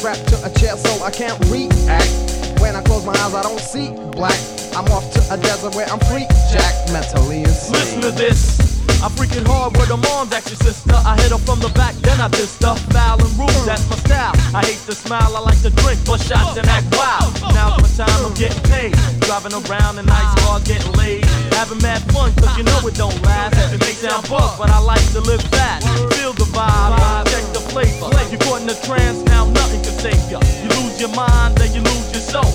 strapped 0.00 0.28
to 0.32 0.36
a 0.48 0.50
chair 0.56 0.74
so 0.78 1.04
I 1.04 1.10
can't 1.10 1.36
react. 1.52 2.08
When 2.56 2.74
I 2.74 2.80
close 2.80 3.04
my 3.04 3.12
eyes, 3.20 3.34
I 3.34 3.42
don't 3.42 3.60
see 3.60 3.92
black. 4.16 4.40
I'm 4.72 4.88
off 4.88 5.04
to 5.12 5.20
a 5.28 5.36
desert 5.36 5.74
where 5.76 5.84
I'm 5.92 6.00
free, 6.08 6.24
Jack, 6.48 6.72
mentally 6.88 7.44
insane. 7.44 8.00
Listen 8.00 8.00
to 8.08 8.10
this. 8.10 8.80
I 9.04 9.08
freaking 9.12 9.44
hard 9.44 9.76
where 9.76 9.84
the 9.84 9.98
mom's 9.98 10.32
at 10.32 10.48
your 10.48 10.56
sister. 10.56 10.96
I 11.04 11.20
hit 11.20 11.32
her 11.32 11.38
from 11.44 11.60
the 11.60 11.68
back, 11.76 11.94
then 12.00 12.18
I 12.18 12.28
dissed 12.28 12.64
her. 12.64 12.76
Foul 12.96 13.20
and 13.20 13.32
rude, 13.36 13.52
that's 13.68 13.84
my 13.92 13.96
style. 13.96 14.32
I 14.56 14.64
hate 14.64 14.80
to 14.88 14.94
smile, 14.96 15.36
I 15.36 15.40
like 15.40 15.60
to 15.68 15.70
drink, 15.84 16.00
bust 16.06 16.24
shots 16.28 16.56
and 16.56 16.66
act 16.68 16.88
wild. 16.96 17.36
Now's 17.52 17.76
my 17.84 17.88
time, 17.92 18.24
I'm 18.24 18.32
getting 18.32 18.62
paid. 18.72 18.96
Driving 19.28 19.52
around 19.52 20.00
in 20.00 20.06
nice 20.06 20.32
cars, 20.40 20.64
getting 20.64 20.92
laid. 20.96 21.24
Having 21.60 21.84
mad 21.84 22.00
fun, 22.12 22.32
cause 22.40 22.56
you 22.56 22.64
know 22.64 22.80
it 22.88 22.96
don't 22.96 23.20
last. 23.20 23.52
It 23.68 23.80
may 23.84 23.92
sound 23.92 24.28
buff, 24.32 24.56
but 24.56 24.70
I 24.70 24.80
like 24.80 25.04
to 25.12 25.20
live 25.20 25.42
fast. 25.52 25.84
Feel 26.16 26.32
the 26.32 26.48
vibe, 26.56 27.28
check 27.28 27.44
the 27.52 27.59
flavor. 27.70 28.10
You 28.30 28.38
caught 28.38 28.62
in 28.62 28.68
a 28.68 28.74
trance, 28.82 29.22
now 29.30 29.46
nothing 29.46 29.82
can 29.82 29.94
save 29.94 30.20
ya. 30.30 30.40
You 30.62 30.68
lose 30.82 31.00
your 31.00 31.10
mind, 31.14 31.56
then 31.56 31.72
you 31.72 31.80
lose 31.82 32.10
your 32.12 32.22
soul. 32.22 32.50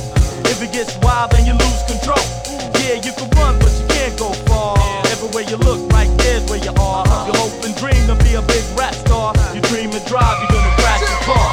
If 0.52 0.62
it 0.62 0.72
gets 0.72 0.96
wild, 1.00 1.32
then 1.32 1.46
you 1.48 1.54
lose 1.56 1.82
control. 1.88 2.26
Yeah, 2.84 3.00
you 3.00 3.12
can 3.16 3.30
run, 3.40 3.58
but 3.60 3.72
you 3.80 3.88
can't 3.96 4.16
go 4.20 4.32
far. 4.48 4.78
Everywhere 5.08 5.44
you 5.48 5.58
look, 5.58 5.80
right 5.92 6.12
there's 6.20 6.44
where 6.50 6.60
you 6.60 6.74
are. 6.80 7.04
You 7.28 7.34
hope 7.40 7.56
and 7.64 7.76
dream 7.76 8.04
to 8.08 8.16
be 8.24 8.36
a 8.36 8.44
big 8.44 8.64
rap 8.78 8.94
star. 8.94 9.34
You 9.56 9.62
dream 9.72 9.92
and 9.92 10.06
drive, 10.06 10.36
you're 10.44 10.52
gonna 10.52 10.76
crash 10.84 11.02
your 11.02 11.22
car. 11.28 11.48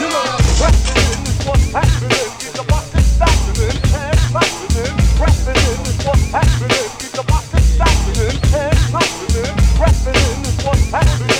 You 0.00 0.08
know 0.08 0.26
what's 0.60 1.68
happening. 1.76 2.28
Get 2.40 2.54
your 2.56 2.64
pockets 2.64 3.16
happening, 3.20 3.76
hands 3.92 4.24
happening. 4.32 4.92
Rapping 5.20 5.60
is 5.60 6.04
what's 6.04 6.24
happening. 6.32 6.88
Pockets 7.14 7.78
happening, 7.78 8.36
hands 8.52 8.84
happening. 8.92 9.52
Rapping 9.80 10.20
is 10.44 10.64
what's 10.64 10.90
happening. 10.90 11.33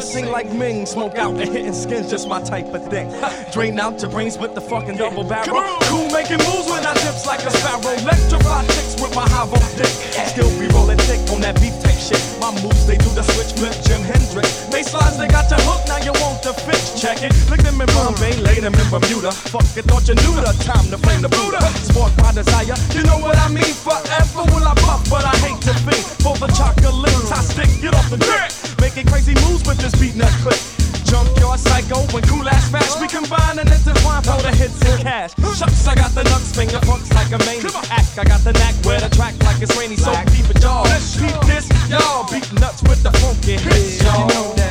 I 0.00 0.02
swing 0.02 0.24
up 0.24 0.32
on 0.32 0.32
a 0.32 0.32
scene 0.32 0.32
like 0.32 0.48
Ming, 0.56 0.86
smoke 0.86 1.16
out 1.16 1.36
and 1.36 1.52
hitting 1.52 1.74
skins, 1.74 2.08
just 2.08 2.26
my 2.26 2.40
type 2.40 2.72
of 2.72 2.88
thing. 2.88 3.12
Drain 3.52 3.78
out 3.78 4.00
your 4.00 4.10
brains 4.10 4.38
with 4.38 4.54
the 4.54 4.60
fucking 4.60 4.96
double 4.96 5.24
barrel. 5.24 5.60
Cool 5.92 6.08
making 6.08 6.40
moves 6.48 6.72
when 6.72 6.80
I 6.88 6.94
dips 6.94 7.26
like 7.26 7.44
a 7.44 7.50
sparrow. 7.50 7.92
Electrify 8.00 8.64
chicks 8.72 8.96
with 8.96 9.14
my 9.14 9.28
high 9.28 9.44
volt 9.44 9.60
dick. 9.76 9.92
Still 10.24 10.48
be 10.56 10.72
rolling 10.72 10.96
thick 11.04 11.20
on 11.28 11.42
that 11.44 11.60
beef 11.60 11.76
tank 11.84 12.00
shit. 12.00 12.16
My 12.40 12.48
moves, 12.64 12.86
they 12.86 12.96
do 12.96 13.12
the 13.12 13.20
switch 13.28 13.52
flip, 13.60 13.76
Jim 13.84 14.00
Hendrix. 14.00 14.64
Baselines, 14.72 15.20
they 15.20 15.28
got 15.28 15.52
your 15.52 15.60
hook, 15.68 15.84
now 15.84 16.00
you 16.00 16.16
want 16.16 16.40
the 16.40 16.56
fix. 16.64 16.96
Check 16.96 17.20
it. 17.20 17.36
Lick 17.52 17.60
them 17.60 17.76
in 17.76 17.88
Bombay, 17.92 18.40
lay 18.40 18.56
them 18.56 18.72
in 18.72 18.88
Bermuda. 18.88 19.32
Fuck 19.52 19.68
it, 19.76 19.84
thought 19.84 20.08
you 20.08 20.16
knew 20.24 20.32
the 20.40 20.56
time 20.64 20.88
to 20.88 20.96
flame 20.96 21.20
the 21.20 21.28
Buddha. 21.28 21.60
Spark 21.84 22.16
my 22.24 22.32
desire, 22.32 22.72
you 22.96 23.04
know 23.04 23.20
what 23.20 23.36
I 23.36 23.52
mean? 23.52 23.76
Forever 23.84 24.48
will 24.48 24.64
I 24.64 24.72
buff, 24.80 25.04
but 25.12 25.28
I 25.28 25.36
hate 25.44 25.60
to 25.68 25.76
be. 25.84 25.96
For 26.24 26.32
the 26.40 26.48
chocolate, 26.56 26.88
I 27.28 27.44
stick, 27.44 27.68
get 27.84 27.92
off 27.92 28.08
the 28.08 28.16
dick. 28.16 28.69
Making 28.90 29.06
crazy 29.06 29.34
moves 29.46 29.62
with 29.68 29.78
this 29.78 29.94
Beatnut 29.94 30.34
click. 30.42 30.58
Junkyard 31.06 31.60
psycho 31.60 32.00
when 32.12 32.24
cool 32.24 32.48
ass 32.48 32.68
fast. 32.70 33.00
We 33.00 33.06
combine 33.06 33.60
and 33.60 33.70
intertwine 33.70 34.20
for 34.22 34.42
the 34.42 34.50
hits 34.50 34.82
and 34.82 35.00
cash. 35.00 35.30
Shucks, 35.56 35.86
I 35.86 35.94
got 35.94 36.10
the 36.10 36.24
nuts, 36.24 36.56
finger 36.56 36.80
fucks 36.80 37.14
like 37.14 37.30
a 37.30 37.38
maniac. 37.46 38.18
I 38.18 38.24
got 38.24 38.42
the 38.42 38.52
knack 38.52 38.74
where 38.84 38.98
the 38.98 39.08
track 39.14 39.40
like 39.44 39.62
it's 39.62 39.78
rainy, 39.78 39.94
so 39.94 40.10
keep 40.34 40.50
it 40.50 40.60
y'all. 40.60 40.82
Beat 40.82 41.40
this, 41.46 41.68
y'all. 41.88 42.24
Beatnuts 42.24 42.82
with 42.88 43.04
the 43.04 43.12
funky 43.12 43.58
hits, 43.58 44.02
y'all. 44.02 44.26
You 44.26 44.34
know 44.34 44.54
that. 44.56 44.70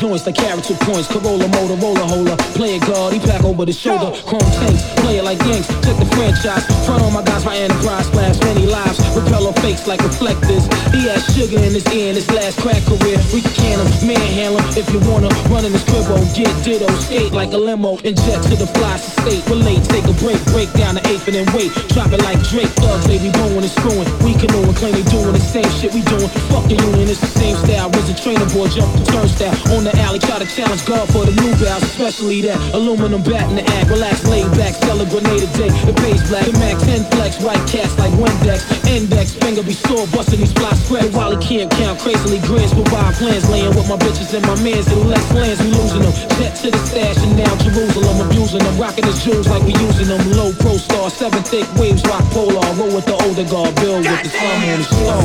Joints 0.00 0.24
like 0.24 0.34
character 0.34 0.74
points, 0.80 1.06
Corolla, 1.08 1.44
Motorola, 1.44 2.08
holder, 2.08 2.36
play 2.56 2.76
it 2.76 2.80
guard, 2.86 3.12
he 3.12 3.20
pack 3.20 3.44
over 3.44 3.66
the 3.66 3.72
shoulder, 3.72 4.16
chrome 4.22 4.40
tanks, 4.40 4.82
play 5.00 5.18
it 5.18 5.24
like 5.24 5.38
Yanks, 5.44 5.68
check 5.90 5.98
the 5.98 6.10
franchise, 6.14 6.64
front 6.86 7.02
on 7.02 7.12
my 7.12 7.22
guys, 7.22 7.44
my 7.44 7.56
enterprise, 7.56 8.08
flash 8.10 8.38
many 8.40 8.66
lives, 8.66 8.98
repel 9.16 9.50
fakes 9.58 9.86
like 9.86 10.00
reflectors, 10.02 10.66
he 10.94 11.08
has 11.10 11.22
sugar 11.34 11.58
in 11.58 11.74
his 11.74 11.86
ear 11.90 12.10
in 12.10 12.14
his 12.14 12.30
last 12.30 12.58
crack 12.60 12.82
career, 12.86 13.18
we 13.34 13.42
can 13.42 13.78
him, 13.78 13.88
manhandle 14.06 14.62
him, 14.62 14.78
if 14.78 14.86
you 14.94 15.00
wanna, 15.10 15.28
run 15.50 15.64
in 15.64 15.72
his 15.72 15.82
cribbo, 15.84 16.14
get 16.36 16.50
ditto, 16.62 16.86
skate 17.02 17.32
like 17.32 17.52
a 17.52 17.58
limo, 17.58 17.98
and 18.06 18.14
jet 18.14 18.38
to 18.46 18.54
the 18.54 18.66
fly 18.78 18.96
state, 18.96 19.42
relate, 19.50 19.82
take 19.90 20.06
a 20.06 20.14
break, 20.22 20.38
break 20.54 20.70
down 20.78 20.94
the 20.94 21.02
eighth 21.10 21.26
and 21.26 21.34
then 21.34 21.48
wait, 21.54 21.72
drop 21.90 22.12
it 22.12 22.22
like 22.22 22.38
Drake, 22.50 22.70
thugs, 22.78 23.06
baby, 23.06 23.30
blowing 23.34 23.64
and 23.64 23.74
screwing, 23.74 24.06
we 24.22 24.34
canoeing, 24.38 24.74
claim 24.78 24.94
they 24.94 25.06
doing 25.10 25.34
the 25.34 25.42
same 25.42 25.68
shit 25.78 25.90
we 25.94 26.02
doing, 26.06 26.30
fuck 26.50 26.64
the 26.70 26.78
union, 26.78 27.10
it's 27.10 27.20
the 27.20 27.32
same 27.34 27.56
style, 27.66 27.90
Was 27.90 28.06
a 28.10 28.14
trainer 28.14 28.46
boy, 28.54 28.70
jump 28.70 28.90
the 28.94 29.02
turnstile, 29.10 29.54
on 29.74 29.82
the 29.82 29.92
alley, 30.06 30.22
try 30.22 30.38
to 30.38 30.46
challenge 30.46 30.86
God 30.86 31.10
for 31.10 31.26
the 31.26 31.34
new 31.34 31.52
bounce, 31.58 31.82
especially 31.82 32.42
that 32.46 32.58
aluminum 32.74 33.22
bat 33.22 33.50
in 33.50 33.58
the 33.58 33.66
act, 33.78 33.90
relax, 33.90 34.22
lay 34.26 34.46
back, 34.54 34.74
sell 34.86 35.00
a 35.00 35.06
grenade 35.10 35.42
a 35.42 35.50
day, 35.58 35.70
the 35.86 35.94
pays 36.00 36.22
black, 36.28 36.44
the 36.46 36.52
Mac 36.58 36.78
10 36.78 37.04
flex, 37.12 37.40
white 37.40 37.62
cats 37.68 37.96
like 37.98 38.12
Windex, 38.18 38.64
index, 38.86 39.34
finger 39.34 39.62
be 39.62 39.72
sore, 39.72 40.06
busting 40.08 40.40
these 40.40 40.52
fly 40.52 40.72
spread, 40.74 41.12
while 41.14 41.30
he 41.30 41.38
can't 41.40 41.70
count, 41.70 41.98
crazily 42.00 42.38
grins, 42.44 42.74
with 42.74 42.90
wild 42.92 43.14
plans, 43.14 43.48
laying 43.50 43.74
with 43.74 43.88
my 43.88 43.96
bitches 43.96 44.32
and 44.34 44.44
my 44.46 44.56
mans, 44.62 44.86
and 44.88 45.08
less 45.08 45.26
lands, 45.32 45.60
we 45.62 45.70
losing 45.72 46.02
them, 46.02 46.14
jet 46.38 46.54
to 46.62 46.70
the 46.70 46.80
stash, 46.86 47.18
and 47.18 47.36
now 47.36 47.52
Jerusalem, 47.62 48.26
abusing 48.26 48.60
them, 48.60 48.76
rocking 48.78 49.04
his 49.04 49.22
jewels 49.24 49.48
like 49.48 49.62
we 49.62 49.74
using 49.78 50.08
them, 50.08 50.20
low 50.32 50.52
pro 50.60 50.76
star, 50.76 51.10
seven 51.10 51.42
thick 51.42 51.66
waves, 51.76 52.02
rock 52.06 52.24
polar, 52.30 52.60
roll 52.76 52.94
with 52.94 53.06
the 53.06 53.16
older 53.24 53.46
guard, 53.48 53.74
build 53.76 54.04
with 54.04 54.22
the 54.22 54.30
sun 54.30 54.56
on 54.68 54.78
the 54.78 54.84
star. 54.84 55.22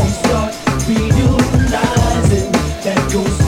That 2.85 3.11
ghost 3.11 3.44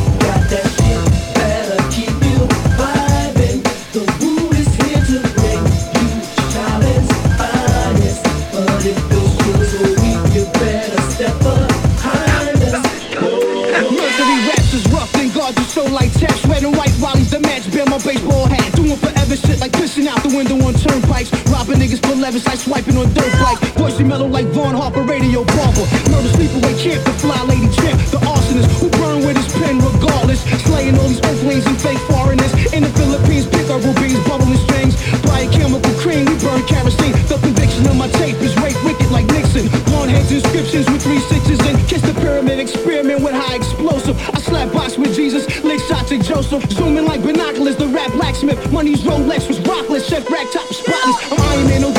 11's 22.17 22.45
like 22.47 22.57
swiping 22.57 22.97
on 22.97 23.13
dope 23.13 23.39
like 23.45 23.59
Voicey 23.77 24.05
mellow 24.05 24.25
like 24.25 24.47
Von 24.47 24.73
Harper, 24.73 25.03
radio 25.03 25.45
barber. 25.53 25.85
Murder 26.09 26.33
sleepaway 26.33 26.73
camp, 26.81 27.05
the 27.05 27.13
fly 27.21 27.37
lady 27.45 27.69
champ, 27.77 27.93
the 28.09 28.17
arsonist 28.25 28.65
who 28.81 28.89
burn 28.97 29.21
with 29.21 29.37
his 29.37 29.45
pen 29.53 29.77
regardless. 29.77 30.41
Slaying 30.65 30.97
all 30.97 31.07
these 31.07 31.21
earthlings 31.21 31.65
and 31.67 31.77
fake 31.79 32.01
foreigners. 32.09 32.49
In 32.73 32.81
the 32.81 32.89
Philippines, 32.97 33.45
pick 33.45 33.69
up 33.69 33.85
rubies, 33.85 34.17
bubbling 34.25 34.57
strings. 34.65 34.97
buy 35.29 35.45
chemical 35.53 35.93
cream, 36.01 36.25
we 36.25 36.33
burn 36.41 36.65
kerosene. 36.65 37.13
The 37.29 37.37
conviction 37.37 37.85
of 37.85 37.95
my 37.95 38.09
tape 38.17 38.41
is 38.41 38.57
rape 38.57 38.81
wicked 38.81 39.11
like 39.13 39.29
Nixon. 39.29 39.69
Blonde 39.85 40.09
heads, 40.09 40.31
inscriptions 40.31 40.89
with 40.89 41.03
three 41.05 41.21
sixes 41.29 41.59
and 41.69 41.77
kiss 41.85 42.01
the 42.01 42.17
pyramid, 42.17 42.57
experiment 42.57 43.21
with 43.21 43.37
high 43.37 43.61
explosive. 43.61 44.17
I 44.33 44.41
slap 44.41 44.73
box 44.73 44.97
with 44.97 45.13
Jesus, 45.13 45.45
lick 45.63 45.79
shots 45.85 46.11
at 46.11 46.25
Joseph. 46.25 46.65
Zooming 46.73 47.05
like 47.05 47.21
binoculars, 47.21 47.77
the 47.77 47.87
rap 47.87 48.11
blacksmith. 48.13 48.57
Money's 48.73 49.05
Rolex 49.05 49.47
was 49.47 49.59
rockless, 49.61 50.09
chef 50.09 50.25
rack 50.31 50.49
top 50.49 50.65
spotless. 50.73 51.17
I'm 51.31 51.39
Iron 51.53 51.67
Man, 51.69 51.81
no 51.81 51.96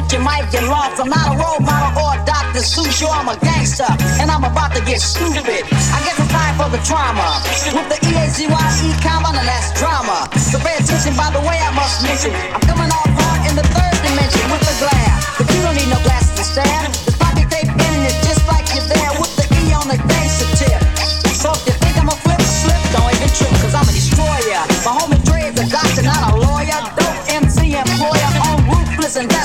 don't, 0.00 0.12
you 0.12 0.20
might 0.20 0.50
get 0.52 0.64
lost. 0.64 1.00
I'm 1.00 1.08
not 1.08 1.32
a 1.32 1.36
role 1.38 1.60
model 1.60 2.04
or 2.04 2.20
a 2.20 2.24
Dr. 2.24 2.60
Seuss, 2.60 3.00
I'm 3.08 3.28
a 3.28 3.36
gangster, 3.40 3.88
and 4.20 4.30
I'm 4.30 4.44
about 4.44 4.74
to 4.74 4.84
get 4.84 5.00
stupid. 5.00 5.64
I 5.92 5.98
guess 6.04 6.18
it's 6.18 6.32
time 6.32 6.54
for 6.60 6.68
the 6.68 6.82
trauma. 6.84 7.40
With 7.72 7.88
the 7.88 7.98
E-A-Z-Y-E 8.04 8.88
comma, 9.00 9.32
and 9.32 9.48
that's 9.48 9.72
drama. 9.78 10.28
So 10.36 10.58
pay 10.58 10.76
attention 10.76 11.16
by 11.16 11.30
the 11.32 11.40
way 11.40 11.56
I 11.56 11.72
must 11.74 12.02
mention. 12.02 12.32
I'm 12.52 12.60
coming 12.60 12.90
off 12.92 13.05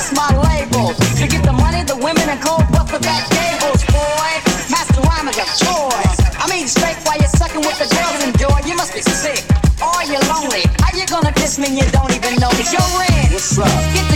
that's 0.02 0.14
my 0.16 0.30
label. 0.50 0.94
To 0.94 1.26
get 1.28 1.44
the 1.44 1.52
money, 1.52 1.84
the 1.84 1.96
women, 1.96 2.26
and 2.28 2.40
cold 2.42 2.66
buffer 2.72 2.98
back 2.98 3.22
cables, 3.30 3.82
boy. 3.86 4.30
Master 4.70 5.00
rhyme 5.06 5.28
is 5.28 5.38
a 5.38 5.46
choice. 5.62 6.18
I 6.42 6.46
mean, 6.50 6.66
straight 6.66 6.98
while 7.06 7.18
you're 7.18 7.28
sucking 7.28 7.60
with 7.60 7.78
the 7.78 7.86
girls. 7.94 8.66
You 8.66 8.76
must 8.76 8.94
be 8.94 9.02
sick. 9.02 9.44
Or 9.82 10.02
you're 10.04 10.22
lonely. 10.26 10.62
How 10.82 10.96
you 10.96 11.06
gonna 11.06 11.32
diss 11.32 11.58
me 11.58 11.68
you 11.68 11.86
don't 11.90 12.12
even 12.14 12.34
know 12.40 12.50
me? 12.50 12.64
Yo, 12.70 12.82
Ren. 12.98 13.32
What's 13.32 13.58
up? 13.58 13.66
Get 13.94 14.11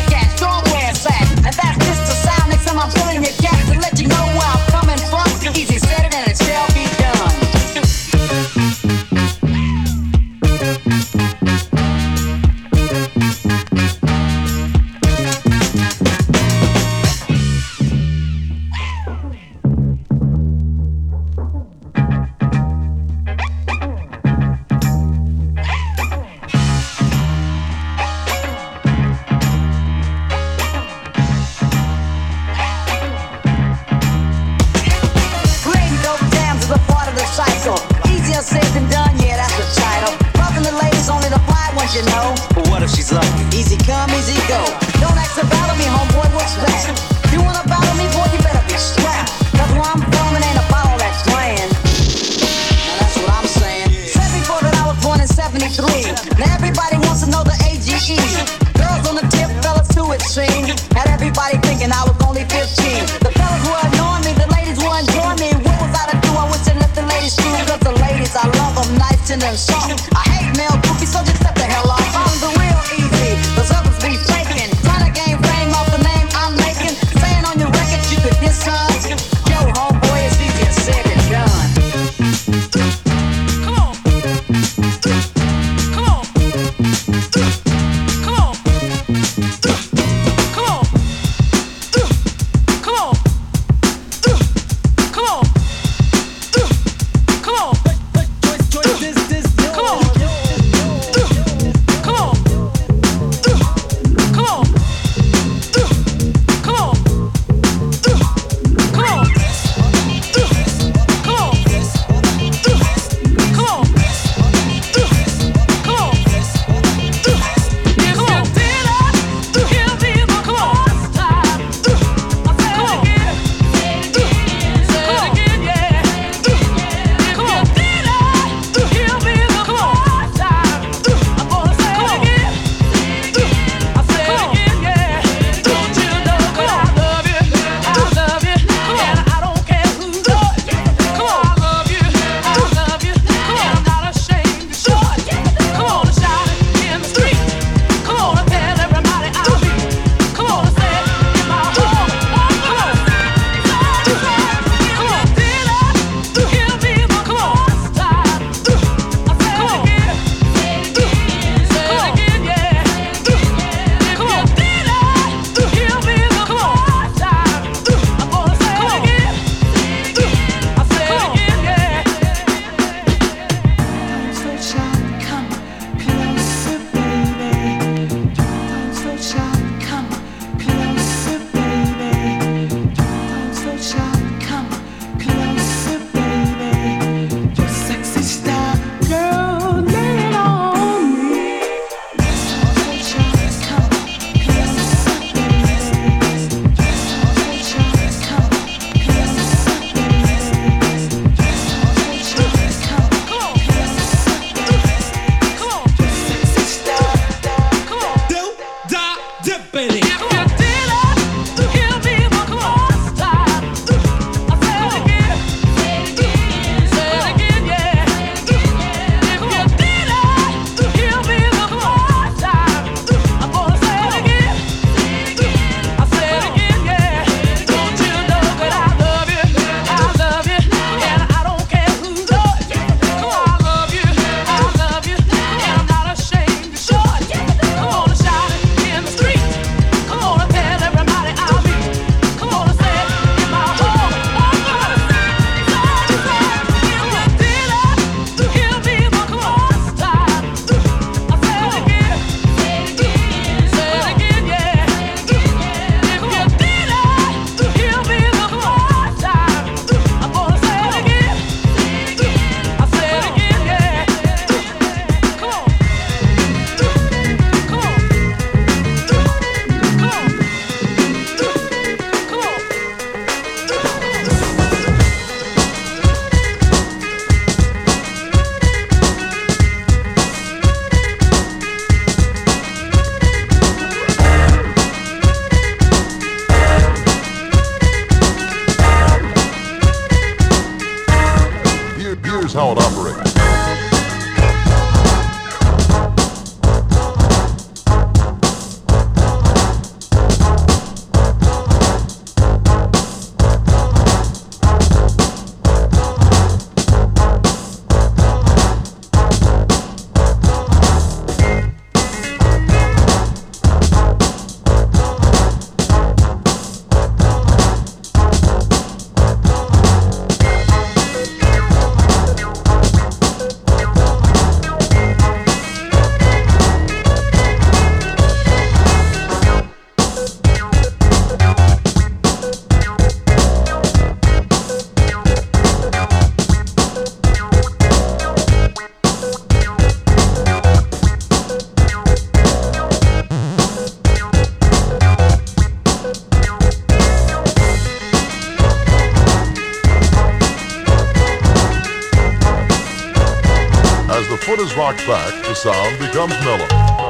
back, 354.94 355.34
the 355.42 355.54
sound 355.54 355.98
becomes. 355.98 356.32
Mellow, 356.44 357.05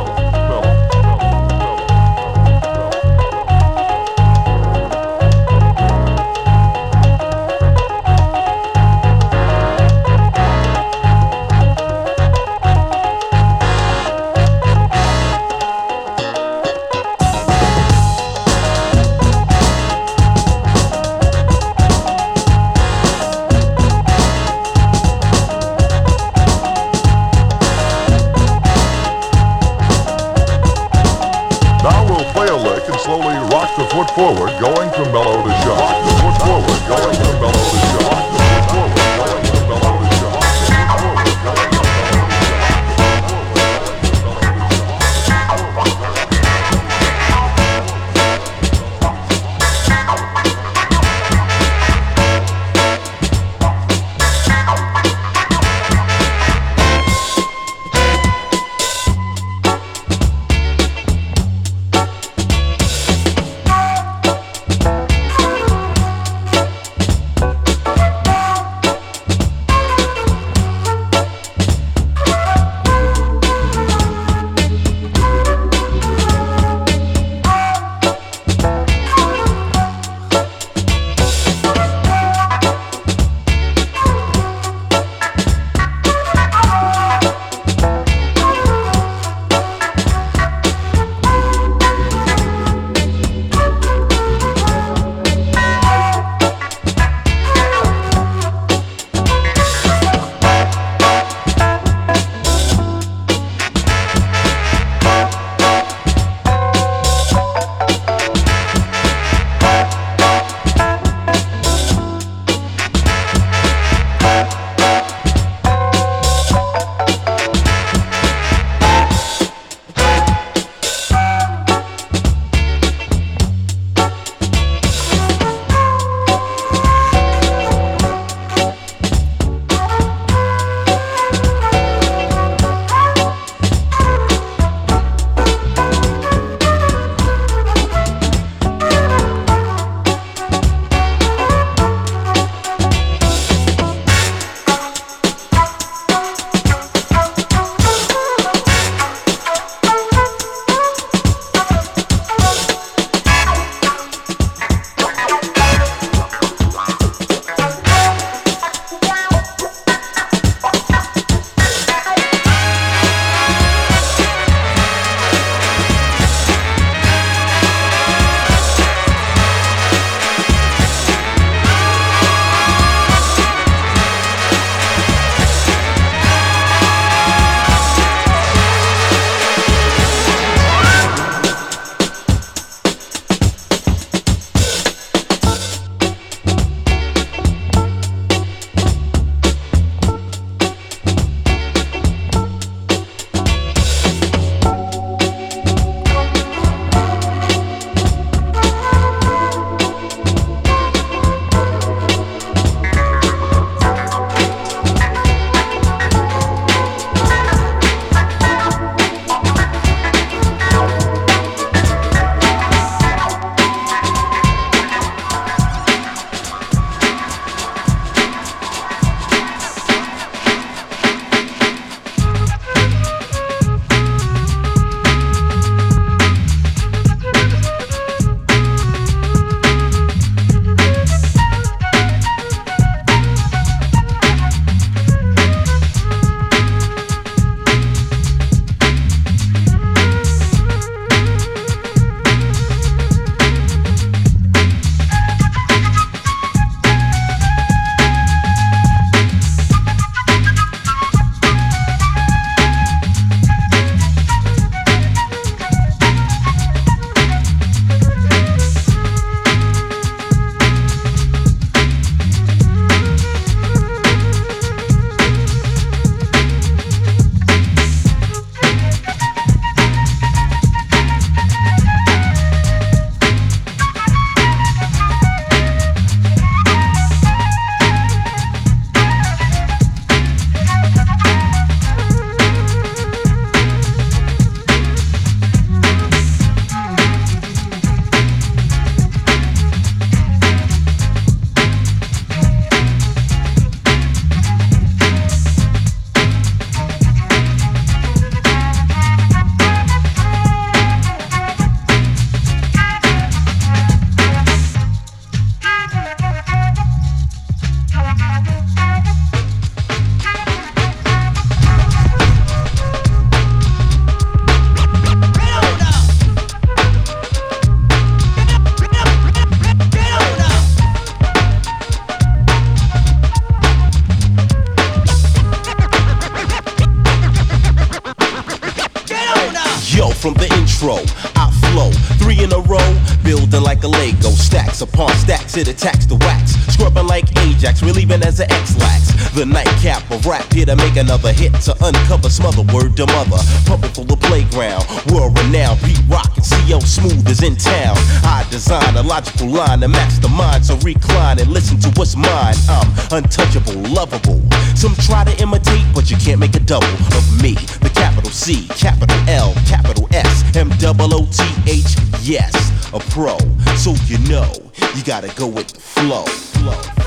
from 330.16 330.34
the 330.34 330.48
intro. 330.56 330.98
I 331.36 331.52
flow 331.70 331.92
three 332.18 332.42
in 332.42 332.52
a 332.52 332.60
row, 332.64 332.88
building 333.22 333.62
like 333.62 333.84
a 333.84 333.88
Lego. 333.88 334.30
Stacks 334.30 334.80
upon 334.80 335.12
stacks, 335.16 335.56
it 335.56 335.68
attacks 335.68 336.06
the 336.06 336.16
wax. 336.16 336.56
Scrubbing 336.72 337.06
like 337.06 337.28
Ajax, 337.38 337.82
relieving 337.82 338.22
as 338.22 338.40
an 338.40 338.50
X-Lax. 338.50 339.12
The 339.34 339.44
nightcap 339.44 340.10
of 340.10 340.24
rap 340.26 340.50
here 340.52 340.66
to 340.66 340.76
make 340.76 340.96
another 340.96 341.32
hit 341.32 341.52
to 341.68 341.76
uncover 341.84 342.30
smother 342.30 342.62
word 342.72 342.96
to 342.96 343.06
mother. 343.06 343.38
Pumping 343.66 343.92
for 343.92 344.04
the 344.04 344.16
playground, 344.16 344.84
world 345.12 345.36
renowned. 345.38 345.80
Pete 345.80 346.00
Rock 346.08 346.32
and 346.36 346.44
CL 346.44 346.80
Smooth 346.80 347.28
is 347.28 347.42
in 347.42 347.56
town. 347.56 347.96
I 348.24 348.46
design 348.50 348.96
a 348.96 349.02
logical 349.02 349.48
line 349.48 349.80
to 349.80 349.88
match 349.88 350.16
the 350.20 350.28
mind, 350.28 350.64
so 350.64 350.76
recline 350.80 351.38
and 351.38 351.48
listen 351.50 351.78
to 351.80 351.90
what's 351.96 352.16
mine. 352.16 352.56
I'm 352.68 352.88
untouchable, 353.12 353.76
lovable. 353.92 354.40
Some 354.74 354.94
try 355.04 355.24
to 355.24 355.34
imitate, 355.42 355.84
but 355.94 356.10
you 356.10 356.16
can't 356.16 356.40
make 356.40 356.54
a 356.54 356.60
double 356.60 356.88
of 357.12 357.24
me. 357.42 357.54
The 357.84 357.90
capital 358.16 358.30
C, 358.30 358.66
capital 358.68 359.18
L, 359.28 359.52
capital 359.66 360.08
S, 360.14 360.56
M 360.56 360.70
double 360.78 361.12
O 361.12 361.26
T 361.26 361.44
H. 361.66 361.96
Yes, 362.22 362.54
a 362.94 362.98
pro. 363.10 363.36
So 363.76 363.92
you 364.06 364.16
know 364.26 364.50
you 364.94 365.04
gotta 365.04 365.28
go 365.36 365.46
with 365.46 365.68
the 365.68 365.80
flow, 365.80 366.24
flow. 366.24 367.05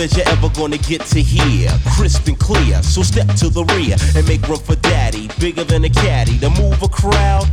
As 0.00 0.16
you're 0.16 0.26
ever 0.30 0.48
gonna 0.48 0.78
get 0.78 1.02
to 1.12 1.20
hear. 1.20 1.70
Crisp 1.94 2.26
and 2.26 2.38
clear, 2.38 2.82
so 2.82 3.02
step 3.02 3.26
to 3.36 3.50
the 3.50 3.64
rear 3.76 3.96
and 4.16 4.26
make 4.26 4.40
room 4.48 4.58
for 4.58 4.74
daddy. 4.76 5.28
Bigger 5.38 5.62
than 5.62 5.84
a 5.84 5.90
caddy 5.90 6.38
to 6.38 6.48
move 6.48 6.82
a 6.82 6.88
crowd. 6.88 7.44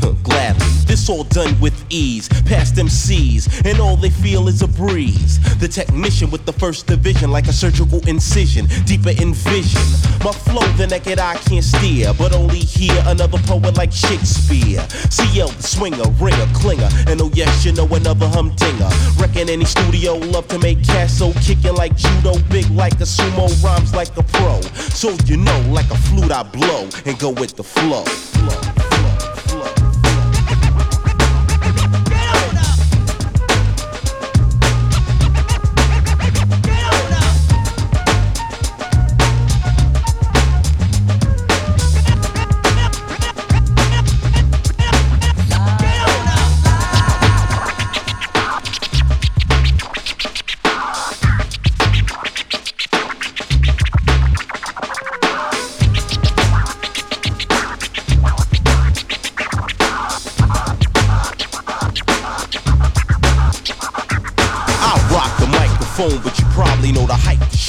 Gladly, 0.22 0.83
this 0.84 1.08
all 1.08 1.24
done 1.24 1.58
with 1.60 1.74
ease. 1.90 2.28
Past 2.44 2.76
them 2.76 2.88
C's, 2.88 3.48
and 3.64 3.80
all 3.80 3.96
they 3.96 4.10
feel 4.10 4.48
is 4.48 4.62
a 4.62 4.68
breeze. 4.68 5.38
The 5.58 5.68
technician 5.68 6.30
with 6.30 6.44
the 6.44 6.52
first 6.52 6.86
division, 6.86 7.30
like 7.30 7.46
a 7.46 7.52
surgical 7.52 8.06
incision, 8.08 8.66
deeper 8.86 9.10
in 9.10 9.34
vision. 9.34 9.82
My 10.24 10.32
flow, 10.32 10.66
the 10.76 10.86
naked 10.86 11.18
eye 11.18 11.36
can't 11.36 11.64
steer, 11.64 12.12
but 12.16 12.32
only 12.32 12.58
hear 12.58 12.94
another 13.06 13.38
poet 13.38 13.76
like 13.76 13.92
Shakespeare. 13.92 14.80
CL, 15.10 15.48
the 15.48 15.62
swinger, 15.62 16.08
ringer, 16.20 16.48
clinger, 16.54 16.90
and 17.10 17.20
oh 17.20 17.30
yes, 17.34 17.64
you 17.64 17.72
know 17.72 17.86
another 17.94 18.28
humdinger. 18.28 18.88
Reckon 19.18 19.48
any 19.48 19.64
studio 19.64 20.14
love 20.16 20.48
to 20.48 20.58
make 20.58 20.82
cash, 20.84 21.12
so 21.12 21.32
kicking 21.34 21.74
like 21.74 21.96
judo, 21.96 22.38
big 22.50 22.68
like 22.70 22.94
a 22.94 23.06
sumo, 23.06 23.46
rhymes 23.62 23.94
like 23.94 24.16
a 24.16 24.22
pro. 24.22 24.60
So 24.94 25.16
you 25.26 25.36
know, 25.36 25.60
like 25.68 25.90
a 25.90 25.96
flute, 25.96 26.32
I 26.32 26.42
blow 26.42 26.88
and 27.04 27.18
go 27.18 27.30
with 27.30 27.56
the 27.56 27.64
flow, 27.64 28.04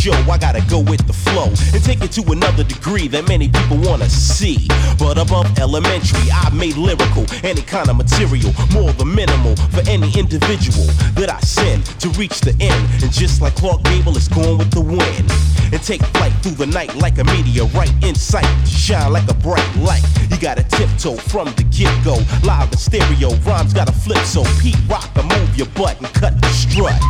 show. 0.05 0.31
I 0.31 0.37
gotta 0.37 0.61
go 0.69 0.79
with 0.79 1.01
the 1.07 1.13
flow 1.13 1.49
and 1.73 1.81
take 1.83 2.01
it 2.03 2.11
to 2.13 2.21
another 2.31 2.63
degree 2.63 3.07
that 3.07 3.27
many 3.27 3.49
people 3.49 3.77
wanna 3.77 4.07
see. 4.07 4.67
But 4.99 5.17
above 5.17 5.47
elementary, 5.57 6.29
I 6.31 6.49
made 6.53 6.77
lyrical, 6.77 7.25
any 7.43 7.63
kind 7.63 7.89
of 7.89 7.97
material, 7.97 8.53
more 8.71 8.93
than 8.93 9.15
minimal 9.15 9.55
for 9.73 9.81
any 9.89 10.13
individual 10.13 10.85
that 11.17 11.29
I 11.33 11.39
send 11.39 11.85
to 12.01 12.09
reach 12.21 12.41
the 12.41 12.53
end. 12.61 12.81
And 13.01 13.11
just 13.11 13.41
like 13.41 13.55
Clark 13.55 13.81
Gable, 13.83 14.15
it's 14.15 14.27
going 14.27 14.59
with 14.59 14.69
the 14.69 14.81
wind. 14.81 15.25
And 15.73 15.81
take 15.81 16.03
flight 16.13 16.33
through 16.43 16.57
the 16.63 16.67
night 16.67 16.93
like 16.95 17.17
a 17.17 17.23
meteorite 17.23 17.95
in 18.03 18.13
sight, 18.13 18.49
shine 18.67 19.11
like 19.11 19.27
a 19.27 19.33
bright 19.33 19.71
light. 19.77 20.05
You 20.29 20.37
gotta 20.37 20.63
tiptoe 20.77 21.17
from 21.33 21.47
the 21.57 21.63
get 21.73 21.93
go, 22.03 22.15
live 22.45 22.69
and 22.69 22.79
stereo, 22.79 23.33
rhymes 23.47 23.73
gotta 23.73 23.95
flip 24.05 24.23
so 24.25 24.43
Pete 24.61 24.77
Rock 24.87 25.11
to 25.15 25.23
move 25.23 25.57
your 25.57 25.69
butt 25.73 25.97
and 25.97 26.13
cut 26.13 26.39
the 26.41 26.49
strut. 26.49 27.01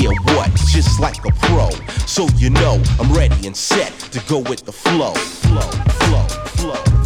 Yeah, 0.00 0.12
what? 0.34 0.50
Just 0.54 0.98
like 0.98 1.22
a 1.26 1.30
pro. 1.30 1.68
So 2.06 2.26
you 2.36 2.48
know 2.48 2.82
I'm 2.98 3.12
ready 3.12 3.46
and 3.46 3.54
set 3.54 3.92
to 4.12 4.20
go 4.26 4.38
with 4.38 4.64
the 4.64 4.72
flow. 4.72 5.12
Flow, 5.12 5.60
flow, 5.60 6.26
flow. 6.56 6.99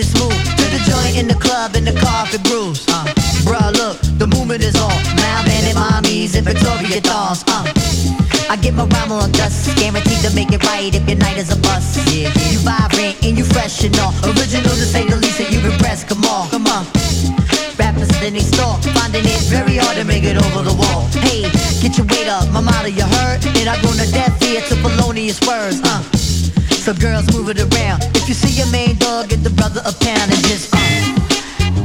Just 0.00 0.16
moved 0.16 0.48
to 0.56 0.64
the 0.72 0.80
joint 0.88 1.20
in 1.20 1.28
the 1.28 1.36
club 1.36 1.76
in 1.76 1.84
the 1.84 1.92
car 1.92 2.24
for 2.24 2.40
grooves. 2.48 2.88
Uh, 2.88 3.04
bruh, 3.44 3.68
look, 3.76 4.00
the 4.16 4.26
movement 4.32 4.64
is 4.64 4.72
on. 4.80 4.96
Now 5.20 5.44
bandit 5.44 5.76
mommies 5.76 6.32
and 6.36 6.44
Victoria 6.48 7.04
dolls. 7.04 7.44
Uh, 7.44 7.68
I 8.48 8.56
get 8.56 8.72
my 8.72 8.88
rhyme 8.88 9.12
on 9.12 9.30
dust, 9.32 9.68
guaranteed 9.76 10.24
to 10.24 10.32
make 10.32 10.52
it 10.56 10.64
right 10.64 10.88
if 10.88 11.04
your 11.04 11.18
night 11.18 11.36
is 11.36 11.52
a 11.52 11.58
bust. 11.60 12.00
Yeah, 12.08 12.32
yeah. 12.32 12.48
You 12.48 12.58
vibrant 12.64 13.20
and 13.20 13.36
you 13.36 13.44
fresh 13.44 13.84
and 13.84 13.92
all. 14.00 14.16
Original 14.24 14.72
to 14.72 14.88
say 14.88 15.04
the 15.04 15.16
least, 15.16 15.38
and 15.38 15.52
you've 15.52 15.68
impressed. 15.68 16.08
Come 16.08 16.24
on, 16.24 16.48
come 16.48 16.66
on. 16.72 16.88
Rappers 17.76 18.08
in 18.24 18.32
they 18.32 18.40
store, 18.40 18.80
finding 18.96 19.28
it 19.28 19.42
very 19.52 19.76
hard 19.76 20.00
to 20.00 20.04
make 20.04 20.24
it 20.24 20.40
over 20.40 20.64
the 20.64 20.76
wall. 20.80 21.12
Hey, 21.28 21.44
get 21.84 22.00
your 22.00 22.08
weight 22.08 22.28
up, 22.28 22.48
my 22.56 22.64
motto 22.64 22.88
you 22.88 23.04
heard? 23.04 23.44
And 23.44 23.68
I 23.68 23.76
go 23.84 23.92
to 23.92 24.06
death 24.08 24.40
ear 24.48 24.64
to 24.64 24.76
felonious 24.80 25.40
words, 25.44 25.84
uh. 25.84 26.00
So 26.80 26.94
girls 26.94 27.28
move 27.36 27.50
it 27.50 27.60
around. 27.60 28.00
If 28.16 28.26
you 28.26 28.32
see 28.34 28.56
your 28.56 28.66
main 28.72 28.96
dog, 28.96 29.28
get 29.28 29.44
the 29.44 29.49
brother 29.82 29.96
a 29.96 30.04
pound 30.04 30.30
and 30.32 30.44
just 30.44 30.68
uh. 30.72 30.78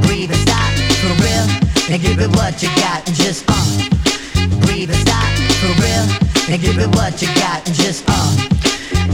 Breathe 0.06 0.30
and 0.30 0.40
stop, 0.40 0.70
for 1.00 1.14
real, 1.22 1.46
and 1.90 2.02
give 2.02 2.18
it 2.20 2.30
what 2.36 2.62
you 2.62 2.68
got 2.76 3.06
and 3.06 3.16
just 3.16 3.44
uh. 3.48 3.54
Breathe 4.64 4.90
and 4.90 5.00
stop, 5.00 5.24
for 5.60 5.72
real, 5.82 6.06
and 6.50 6.60
give 6.60 6.78
it 6.78 6.88
what 6.94 7.20
you 7.22 7.28
got 7.34 7.66
and 7.66 7.74
just 7.74 8.04
uh. 8.08 8.36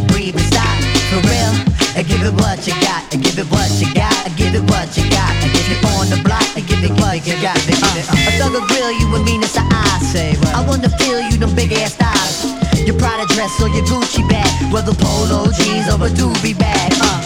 Breathe 0.09 0.37
and 0.37 0.47
stop, 0.47 0.77
for 1.11 1.21
real, 1.29 1.53
and 1.97 2.07
give 2.07 2.23
it 2.23 2.35
what 2.35 2.67
you 2.67 2.75
got, 2.83 3.03
and 3.13 3.23
give 3.23 3.39
it 3.39 3.49
what 3.51 3.71
you 3.81 3.89
got, 3.95 4.15
and 4.27 4.37
give 4.37 4.55
it 4.55 4.65
what 4.71 4.89
you 4.97 5.05
got, 5.11 5.33
and 5.43 5.53
give 5.53 5.69
it 5.71 5.85
on 5.97 6.09
the 6.11 6.21
block, 6.25 6.47
and 6.57 6.67
give 6.67 6.83
it 6.83 6.93
what 7.01 7.25
you 7.27 7.37
got. 7.41 7.59
Uh, 7.59 8.13
a 8.13 8.31
thug 8.39 8.53
will 8.53 8.67
grill 8.67 8.93
you 8.93 9.07
and 9.15 9.25
mean 9.25 9.43
it's 9.43 9.57
an 9.57 9.67
eye. 9.71 9.99
Say 10.03 10.37
I 10.55 10.65
wanna 10.67 10.89
feel 10.99 11.21
you, 11.21 11.37
them 11.37 11.55
big 11.55 11.73
ass 11.73 11.95
thighs. 11.95 12.45
Your 12.87 12.99
Prada 12.99 13.27
dress 13.35 13.61
or 13.63 13.69
your 13.69 13.85
Gucci 13.85 14.29
bag, 14.29 14.73
whether 14.73 14.93
polo 14.95 15.47
jeans 15.53 15.87
or 15.89 16.03
a 16.07 16.11
doobie 16.11 16.59
bag. 16.59 16.93
Uh, 17.01 17.23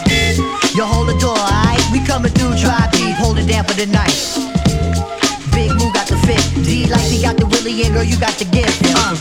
you 0.77 0.85
hold 0.85 1.09
the 1.09 1.17
door? 1.19 1.46
We 1.97 2.05
coming 2.05 2.31
through, 2.33 2.53
try 2.61 2.77
deep, 2.93 3.17
hold 3.17 3.39
it 3.39 3.49
down 3.49 3.65
for 3.65 3.73
the 3.73 3.89
night. 3.89 4.13
Big 5.57 5.73
Moo 5.81 5.89
got 5.97 6.05
the 6.05 6.21
fit, 6.29 6.45
D 6.61 6.85
like 6.93 7.09
he 7.09 7.25
got 7.25 7.41
the 7.41 7.49
Willie, 7.49 7.89
and 7.89 7.97
girl 7.97 8.05
you 8.05 8.21
got 8.21 8.37
the 8.37 8.45
gift. 8.45 8.85
Uh, 8.85 9.17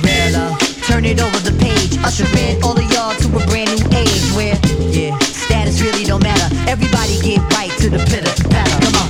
turn 0.84 1.07
it 1.07 1.23
over 1.23 1.39
the 1.39 1.55
page, 1.55 1.95
usher 2.03 2.28
in 2.36 2.59
all 2.67 2.76
of 2.76 2.84
y'all 2.91 3.15
to 3.15 3.32
a 3.32 3.41
brand 3.47 3.71
new 3.71 3.88
age 3.95 4.28
where, 4.36 4.59
yeah, 4.91 5.15
status 5.23 5.80
really 5.80 6.03
don't 6.03 6.19
matter. 6.19 6.51
Everybody 6.67 7.15
get 7.23 7.39
right 7.55 7.71
to 7.80 7.88
the 7.88 8.03
pitter 8.11 8.36
patter. 8.51 8.76
Come 8.84 8.99
on, 8.99 9.07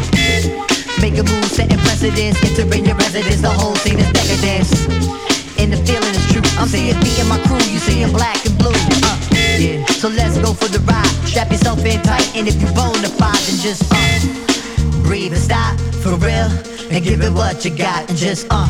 make 1.02 1.18
a 1.18 1.26
move, 1.26 1.50
setting 1.50 1.82
precedence, 1.82 2.38
entering 2.46 2.86
your 2.86 2.98
residence. 3.02 3.42
The 3.42 3.50
whole 3.50 3.74
scene 3.82 3.98
is 3.98 4.14
decadence, 4.14 4.78
and 5.58 5.74
the 5.74 5.82
feeling 5.90 6.14
is 6.14 6.26
true. 6.30 6.46
I'm 6.62 6.70
seeing 6.70 6.94
me 7.02 7.18
and 7.18 7.30
my 7.34 7.42
crew, 7.50 7.58
you 7.66 7.82
seeing 7.82 8.14
black 8.14 8.38
and 8.46 8.54
blue. 8.62 8.78
Uh, 9.02 9.95
So 10.06 10.12
let's 10.12 10.38
go 10.38 10.54
for 10.54 10.68
the 10.68 10.78
ride. 10.86 11.08
Strap 11.26 11.50
yourself 11.50 11.84
in 11.84 12.00
tight, 12.04 12.30
and 12.38 12.48
if 12.48 12.62
you 12.62 12.68
bona 12.78 13.10
fide, 13.10 13.42
then 13.50 13.58
just 13.58 13.82
uh, 13.90 15.02
breathe 15.02 15.34
and 15.34 15.42
stop 15.42 15.80
for 16.04 16.14
real, 16.22 16.46
and 16.94 17.04
give 17.04 17.24
it 17.24 17.34
what 17.34 17.66
you 17.66 17.76
got, 17.76 18.08
and 18.08 18.16
just 18.16 18.46
uh, 18.52 18.70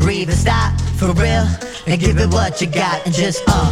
breathe 0.00 0.30
and 0.30 0.36
stop 0.36 0.74
for 0.98 1.12
real, 1.14 1.46
and 1.86 2.00
give 2.00 2.18
it 2.18 2.26
what 2.34 2.60
you 2.60 2.66
got, 2.66 3.06
and 3.06 3.14
just 3.14 3.44
uh, 3.46 3.70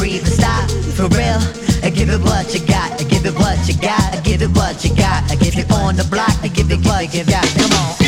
breathe 0.00 0.24
and 0.24 0.32
stop 0.32 0.64
for 0.96 1.08
real. 1.12 1.44
And 1.84 1.94
give 1.94 2.08
it 2.08 2.22
what 2.22 2.54
you 2.54 2.66
got, 2.66 2.98
and 2.98 3.10
give 3.10 3.26
it 3.26 3.34
what 3.34 3.68
you 3.68 3.76
got, 3.76 4.14
and 4.14 4.24
give 4.24 4.40
it 4.40 4.56
what 4.56 4.82
you 4.82 4.96
got, 4.96 5.30
and 5.30 5.38
give 5.38 5.58
it 5.58 5.70
on 5.70 5.96
the 5.96 6.04
block, 6.04 6.42
and 6.42 6.54
give 6.54 6.70
it 6.72 6.80
what 6.86 7.12
you 7.12 7.22
got. 7.24 7.44
Come 7.52 7.72
on. 7.72 8.05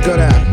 This 0.00 0.08
go 0.08 0.16
down. 0.16 0.49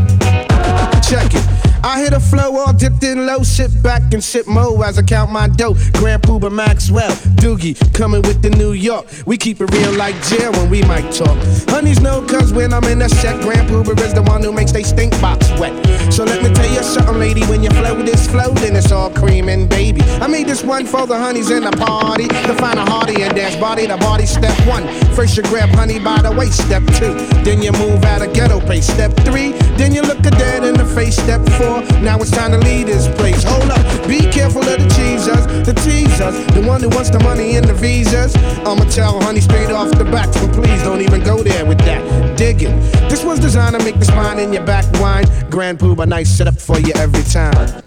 Sit 3.42 3.82
back 3.82 4.14
and 4.14 4.22
sip 4.22 4.46
mo 4.46 4.82
as 4.82 4.98
I 4.98 5.02
count 5.02 5.32
my 5.32 5.48
dough. 5.48 5.74
Grand 5.94 6.22
Puba 6.22 6.50
Maxwell, 6.50 7.10
Doogie, 7.40 7.76
coming 7.94 8.22
with 8.22 8.42
the 8.42 8.50
New 8.50 8.72
York. 8.72 9.06
We 9.26 9.36
keep 9.36 9.60
it 9.60 9.70
real 9.72 9.92
like 9.92 10.14
jail 10.24 10.52
when 10.52 10.70
we 10.70 10.82
might 10.82 11.10
talk. 11.12 11.36
Honeys 11.68 12.00
know 12.00 12.24
cause 12.26 12.52
when 12.52 12.72
I'm 12.72 12.84
in 12.84 13.02
a 13.02 13.08
set, 13.08 13.40
Grand 13.40 13.68
Puba 13.68 13.98
is 14.00 14.14
the 14.14 14.22
one 14.22 14.42
who 14.42 14.52
makes 14.52 14.72
they 14.72 14.82
stink 14.82 15.18
box 15.20 15.50
wet. 15.58 15.72
So 16.12 16.24
let 16.24 16.42
me 16.42 16.52
tell 16.52 16.70
you 16.70 16.82
something, 16.82 17.18
lady, 17.18 17.44
when 17.46 17.62
you 17.62 17.70
flow 17.70 18.00
this 18.02 18.28
flow, 18.28 18.52
then 18.54 18.76
it's 18.76 18.92
all 18.92 19.10
cream 19.10 19.48
and 19.48 19.68
baby. 19.68 20.02
I 20.20 20.26
made 20.26 20.46
this 20.46 20.62
one 20.62 20.86
for 20.86 21.06
the 21.06 21.16
honeys 21.16 21.50
in 21.50 21.64
the 21.64 21.72
party. 21.72 22.28
To 22.28 22.54
find 22.54 22.78
a 22.78 22.84
hearty 22.84 23.22
and 23.22 23.34
dance 23.34 23.56
body 23.56 23.86
to 23.86 23.96
body. 23.96 24.26
Step 24.26 24.56
one, 24.66 24.86
first 25.14 25.36
you 25.36 25.42
grab 25.44 25.70
honey 25.70 25.98
by 25.98 26.22
the 26.22 26.32
waist. 26.32 26.64
Step 26.64 26.84
two, 26.98 27.14
then 27.44 27.62
you 27.62 27.72
move 27.72 28.04
at 28.04 28.22
a 28.22 28.28
ghetto 28.28 28.60
pace. 28.60 28.86
Step 28.86 29.12
three, 29.24 29.52
then 29.76 29.92
you 29.94 30.02
look 30.02 30.18
a 30.20 30.30
dead 30.30 30.64
in 30.64 30.74
the 30.74 30.86
face. 30.86 31.16
Step 31.16 31.44
four, 31.58 31.82
now 32.00 32.18
it's 32.18 32.30
time 32.30 32.52
to 32.52 32.58
leave 32.58 32.86
this 32.86 33.08
place. 33.16 33.27
Hold 33.44 33.70
up, 33.70 34.08
be 34.08 34.20
careful 34.30 34.62
of 34.62 34.78
the 34.78 34.88
cheesers, 34.96 35.46
the 35.66 35.74
teasers, 35.84 36.34
the 36.54 36.62
one 36.66 36.80
who 36.82 36.88
wants 36.90 37.10
the 37.10 37.20
money 37.20 37.56
and 37.56 37.66
the 37.66 37.74
visas. 37.74 38.34
I'ma 38.64 38.84
tell 38.90 39.20
honey 39.20 39.40
straight 39.40 39.70
off 39.70 39.90
the 39.90 40.04
back, 40.04 40.32
so 40.32 40.48
please 40.48 40.82
don't 40.82 41.00
even 41.00 41.22
go 41.22 41.42
there 41.42 41.64
with 41.66 41.78
that. 41.78 42.36
Dig 42.36 42.62
it. 42.62 42.74
This 43.10 43.24
one's 43.24 43.40
designed 43.40 43.78
to 43.78 43.84
make 43.84 43.98
the 43.98 44.04
spine 44.04 44.38
in 44.38 44.52
your 44.52 44.64
back 44.64 44.84
whine. 45.00 45.26
Grand 45.50 45.78
Puba, 45.78 46.06
nice 46.06 46.30
setup 46.30 46.58
for 46.58 46.78
you 46.78 46.92
every 46.96 47.22
time. 47.24 47.82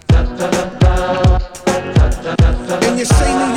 And 2.84 2.98
you 2.98 3.04
say 3.04 3.51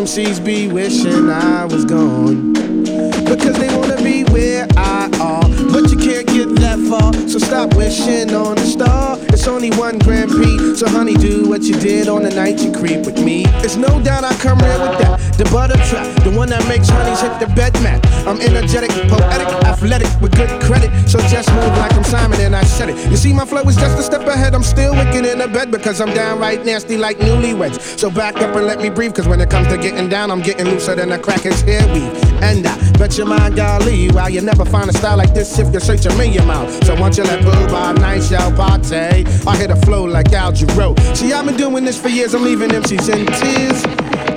MCs 0.00 0.42
be 0.42 0.66
wishing 0.66 1.28
I 1.28 1.66
was 1.66 1.84
gone. 1.84 2.54
Because 2.54 3.54
they 3.58 3.68
wanna 3.76 4.02
be 4.02 4.24
where 4.32 4.66
I 4.74 5.10
are. 5.20 5.46
But 5.70 5.90
you 5.90 5.98
can't 5.98 6.26
get 6.26 6.48
that 6.56 6.78
far. 6.88 7.12
So 7.28 7.38
stop 7.38 7.74
wishing 7.74 8.34
on 8.34 8.56
a 8.56 8.64
star. 8.64 9.18
It's 9.28 9.46
only 9.46 9.68
one 9.72 9.98
Grand 9.98 10.30
Prix. 10.30 10.76
So 10.76 10.88
honey, 10.88 11.16
do 11.16 11.50
what 11.50 11.64
you 11.64 11.74
did 11.74 12.08
on 12.08 12.22
the 12.22 12.30
night 12.30 12.60
you 12.60 12.72
creep 12.72 13.04
with 13.04 13.22
me. 13.22 13.44
It's 13.62 13.76
no 13.76 14.00
doubt 14.02 14.24
I 14.24 14.34
come 14.36 14.58
here 14.60 14.80
with 14.80 14.98
that. 15.00 15.20
The 15.36 15.44
butter 15.52 15.76
trap, 15.90 16.08
the 16.24 16.30
one 16.30 16.48
that 16.48 16.66
makes 16.66 16.88
honeys 16.88 17.20
hit 17.20 17.38
the 17.38 17.54
bed 17.54 17.74
mat. 17.82 18.00
I'm 18.26 18.40
energetic, 18.40 18.90
poetic, 19.08 19.48
athletic, 19.64 20.08
with 20.20 20.36
good 20.36 20.50
credit. 20.62 20.90
So 21.08 21.18
just 21.28 21.50
move 21.52 21.76
like 21.78 21.92
I'm 21.94 22.04
Simon 22.04 22.40
and 22.40 22.54
I 22.54 22.62
said 22.64 22.90
it. 22.90 23.10
You 23.10 23.16
see, 23.16 23.32
my 23.32 23.44
flow 23.44 23.62
is 23.62 23.76
just 23.76 23.98
a 23.98 24.02
step 24.02 24.26
ahead. 24.26 24.54
I'm 24.54 24.62
still 24.62 24.94
wicked 24.94 25.24
in 25.24 25.38
the 25.38 25.48
bed 25.48 25.70
because 25.70 26.00
I'm 26.00 26.12
downright 26.14 26.64
nasty 26.64 26.96
like 26.96 27.18
newlyweds. 27.18 27.98
So 27.98 28.10
back 28.10 28.36
up 28.36 28.54
and 28.54 28.66
let 28.66 28.80
me 28.80 28.90
breathe, 28.90 29.14
cause 29.14 29.26
when 29.26 29.40
it 29.40 29.50
comes 29.50 29.68
to 29.68 29.78
getting 29.78 30.08
down, 30.08 30.30
I'm 30.30 30.40
getting 30.40 30.66
looser 30.66 30.94
than 30.94 31.12
a 31.12 31.18
cracker's 31.18 31.60
hair 31.62 31.86
weave. 31.92 32.12
And 32.42 32.66
I 32.66 32.92
bet 32.92 33.16
your 33.16 33.26
mind, 33.26 33.56
golly, 33.56 34.08
while 34.10 34.30
you 34.30 34.40
never 34.40 34.64
find 34.64 34.88
a 34.88 34.92
style 34.92 35.16
like 35.16 35.34
this 35.34 35.58
if 35.58 35.72
you 35.72 35.80
search 35.80 36.06
a 36.06 36.14
million 36.16 36.46
miles. 36.46 36.86
So 36.86 36.94
once 37.00 37.18
you 37.18 37.24
let 37.24 37.42
boo 37.42 37.66
by 37.68 37.92
nice 37.92 38.30
y'all 38.30 38.54
party, 38.54 39.24
I 39.46 39.56
hit 39.56 39.70
a 39.70 39.76
flow 39.76 40.04
like 40.04 40.32
Al 40.32 40.52
Jarreau. 40.52 40.98
See, 41.16 41.32
I've 41.32 41.46
been 41.46 41.56
doing 41.56 41.84
this 41.84 42.00
for 42.00 42.08
years, 42.08 42.34
I'm 42.34 42.44
leaving 42.44 42.70
MCs 42.70 43.08
in 43.08 43.26
tears, 43.26 43.82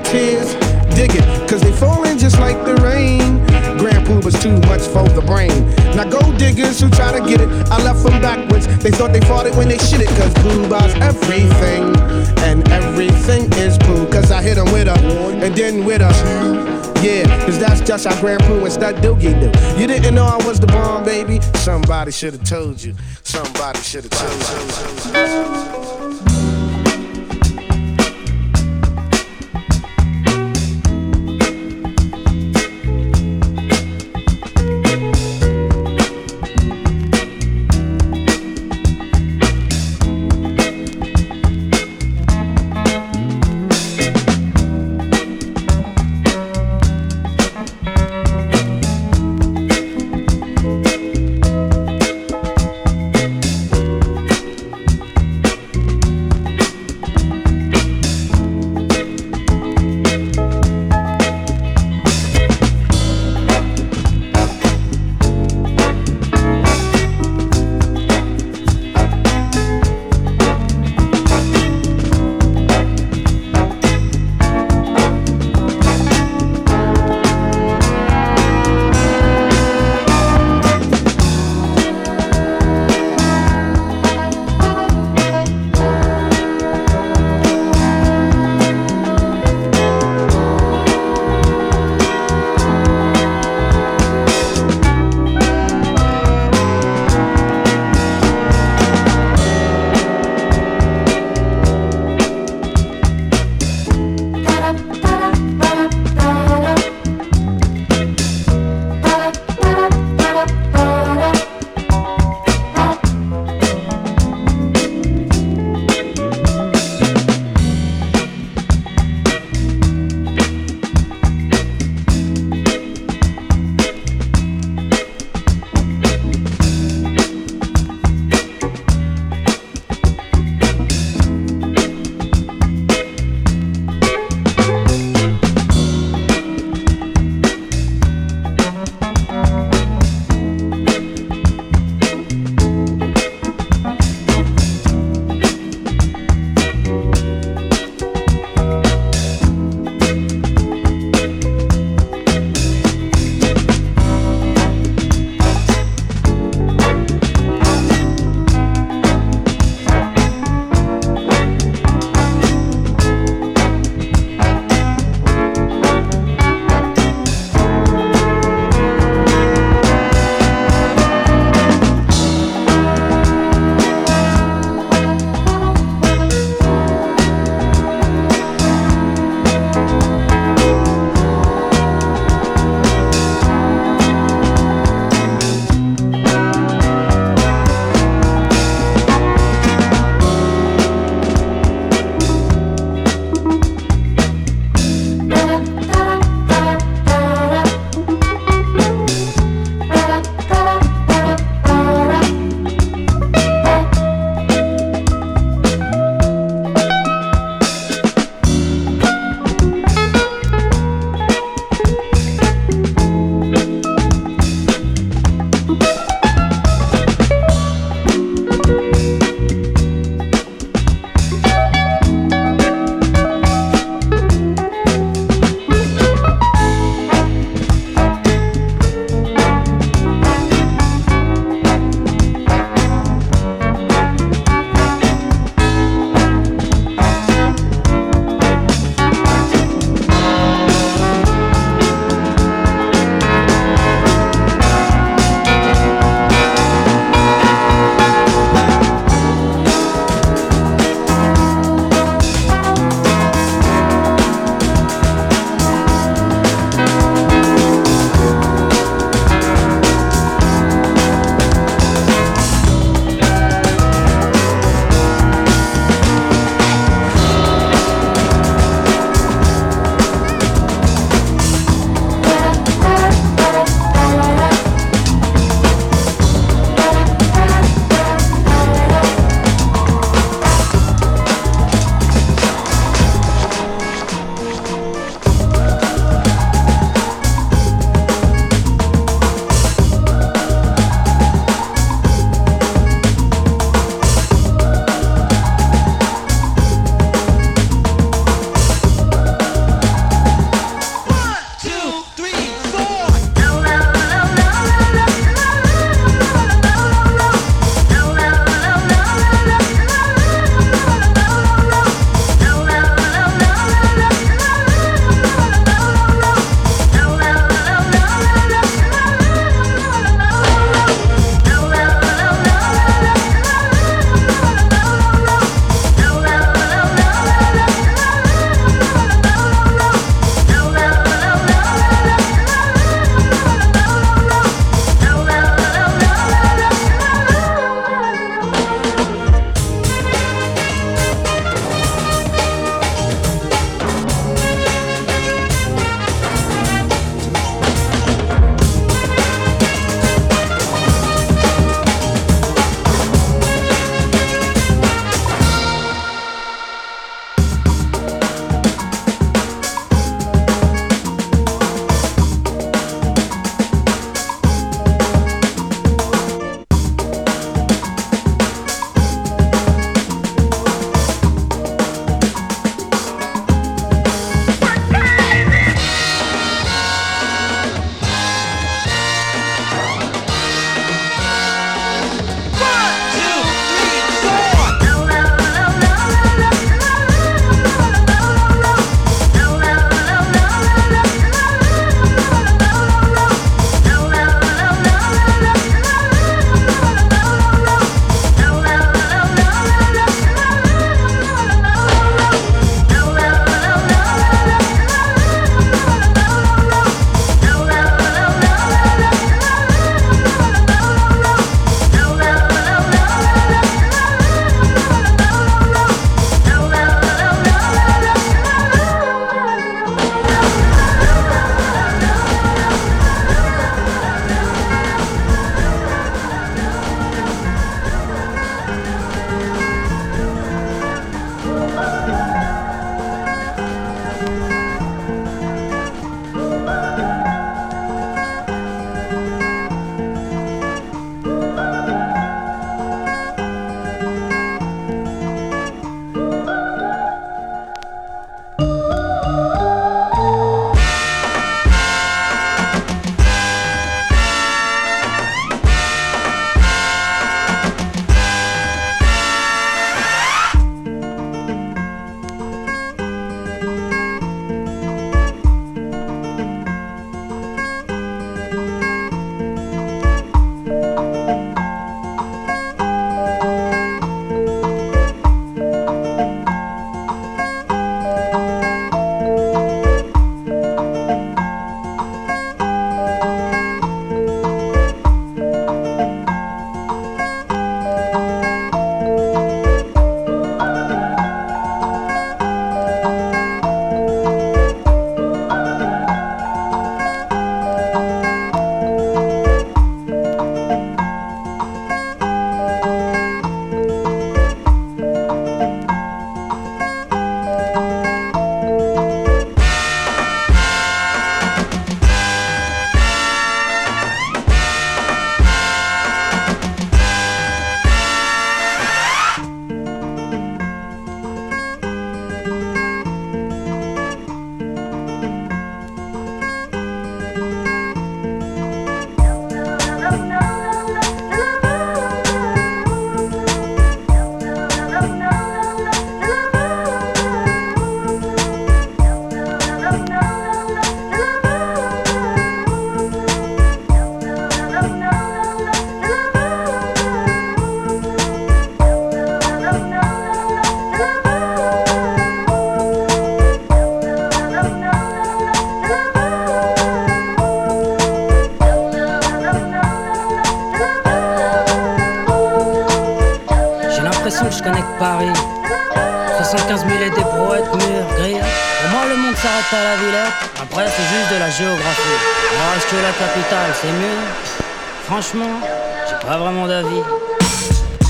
tears, 0.08 0.56
dig 0.96 1.12
cause 1.50 1.62
they 1.62 1.72
falling 1.72 2.18
just 2.18 2.40
like 2.40 2.64
the 2.66 2.76
rain. 2.76 3.53
Grand 4.04 4.24
Puba's 4.24 4.42
too 4.42 4.58
much 4.68 4.82
for 4.82 5.08
the 5.10 5.22
brain. 5.22 5.70
Now 5.96 6.06
go 6.06 6.20
diggers 6.38 6.80
who 6.80 6.90
try 6.90 7.18
to 7.18 7.26
get 7.26 7.42
it, 7.42 7.50
I 7.70 7.82
left 7.84 8.04
them 8.04 8.22
backwards. 8.22 8.68
They 8.78 8.92
thought 8.92 9.14
they 9.14 9.22
fought 9.22 9.46
it 9.46 9.56
when 9.56 9.68
they 9.70 9.78
shit 9.78 10.02
it, 10.02 10.08
cause 10.10 10.34
Puba's 10.36 10.94
everything. 10.96 11.96
And 12.44 12.68
everything 12.70 13.52
is 13.54 13.78
Pooh, 13.80 14.08
cause 14.10 14.32
I 14.32 14.42
hit 14.42 14.56
them 14.56 14.72
with 14.72 14.88
a, 14.88 14.98
and 15.44 15.56
then 15.56 15.86
with 15.86 16.02
a. 16.02 16.12
Yeah, 17.02 17.26
cause 17.46 17.60
that's 17.60 17.82
just 17.82 18.06
how 18.06 18.20
Grand 18.22 18.42
Pooh 18.44 18.64
and 18.64 18.72
Stud 18.72 18.96
Doogie 18.98 19.40
do. 19.40 19.80
You 19.80 19.88
didn't 19.88 20.16
know 20.16 20.26
I 20.26 20.38
was 20.46 20.60
the 20.60 20.68
bomb, 20.68 21.04
baby? 21.04 21.40
Somebody 21.56 22.12
should've 22.12 22.44
told 22.44 22.82
you. 22.82 22.96
Somebody 23.24 23.80
should've 23.80 24.12
told 24.12 25.78
you. 25.78 25.83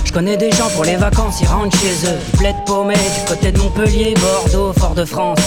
Je 0.05 0.11
connais 0.11 0.37
des 0.37 0.51
gens 0.51 0.69
pour 0.73 0.85
les 0.85 0.95
vacances, 0.95 1.41
ils 1.41 1.47
rentrent 1.47 1.77
chez 1.77 2.07
eux. 2.07 2.17
Ils 2.33 2.37
plaident 2.39 2.65
paumés 2.65 2.95
du 2.95 3.27
côté 3.27 3.51
de 3.51 3.59
Montpellier, 3.59 4.15
Bordeaux, 4.15 4.73
Fort-de-France. 4.79 5.39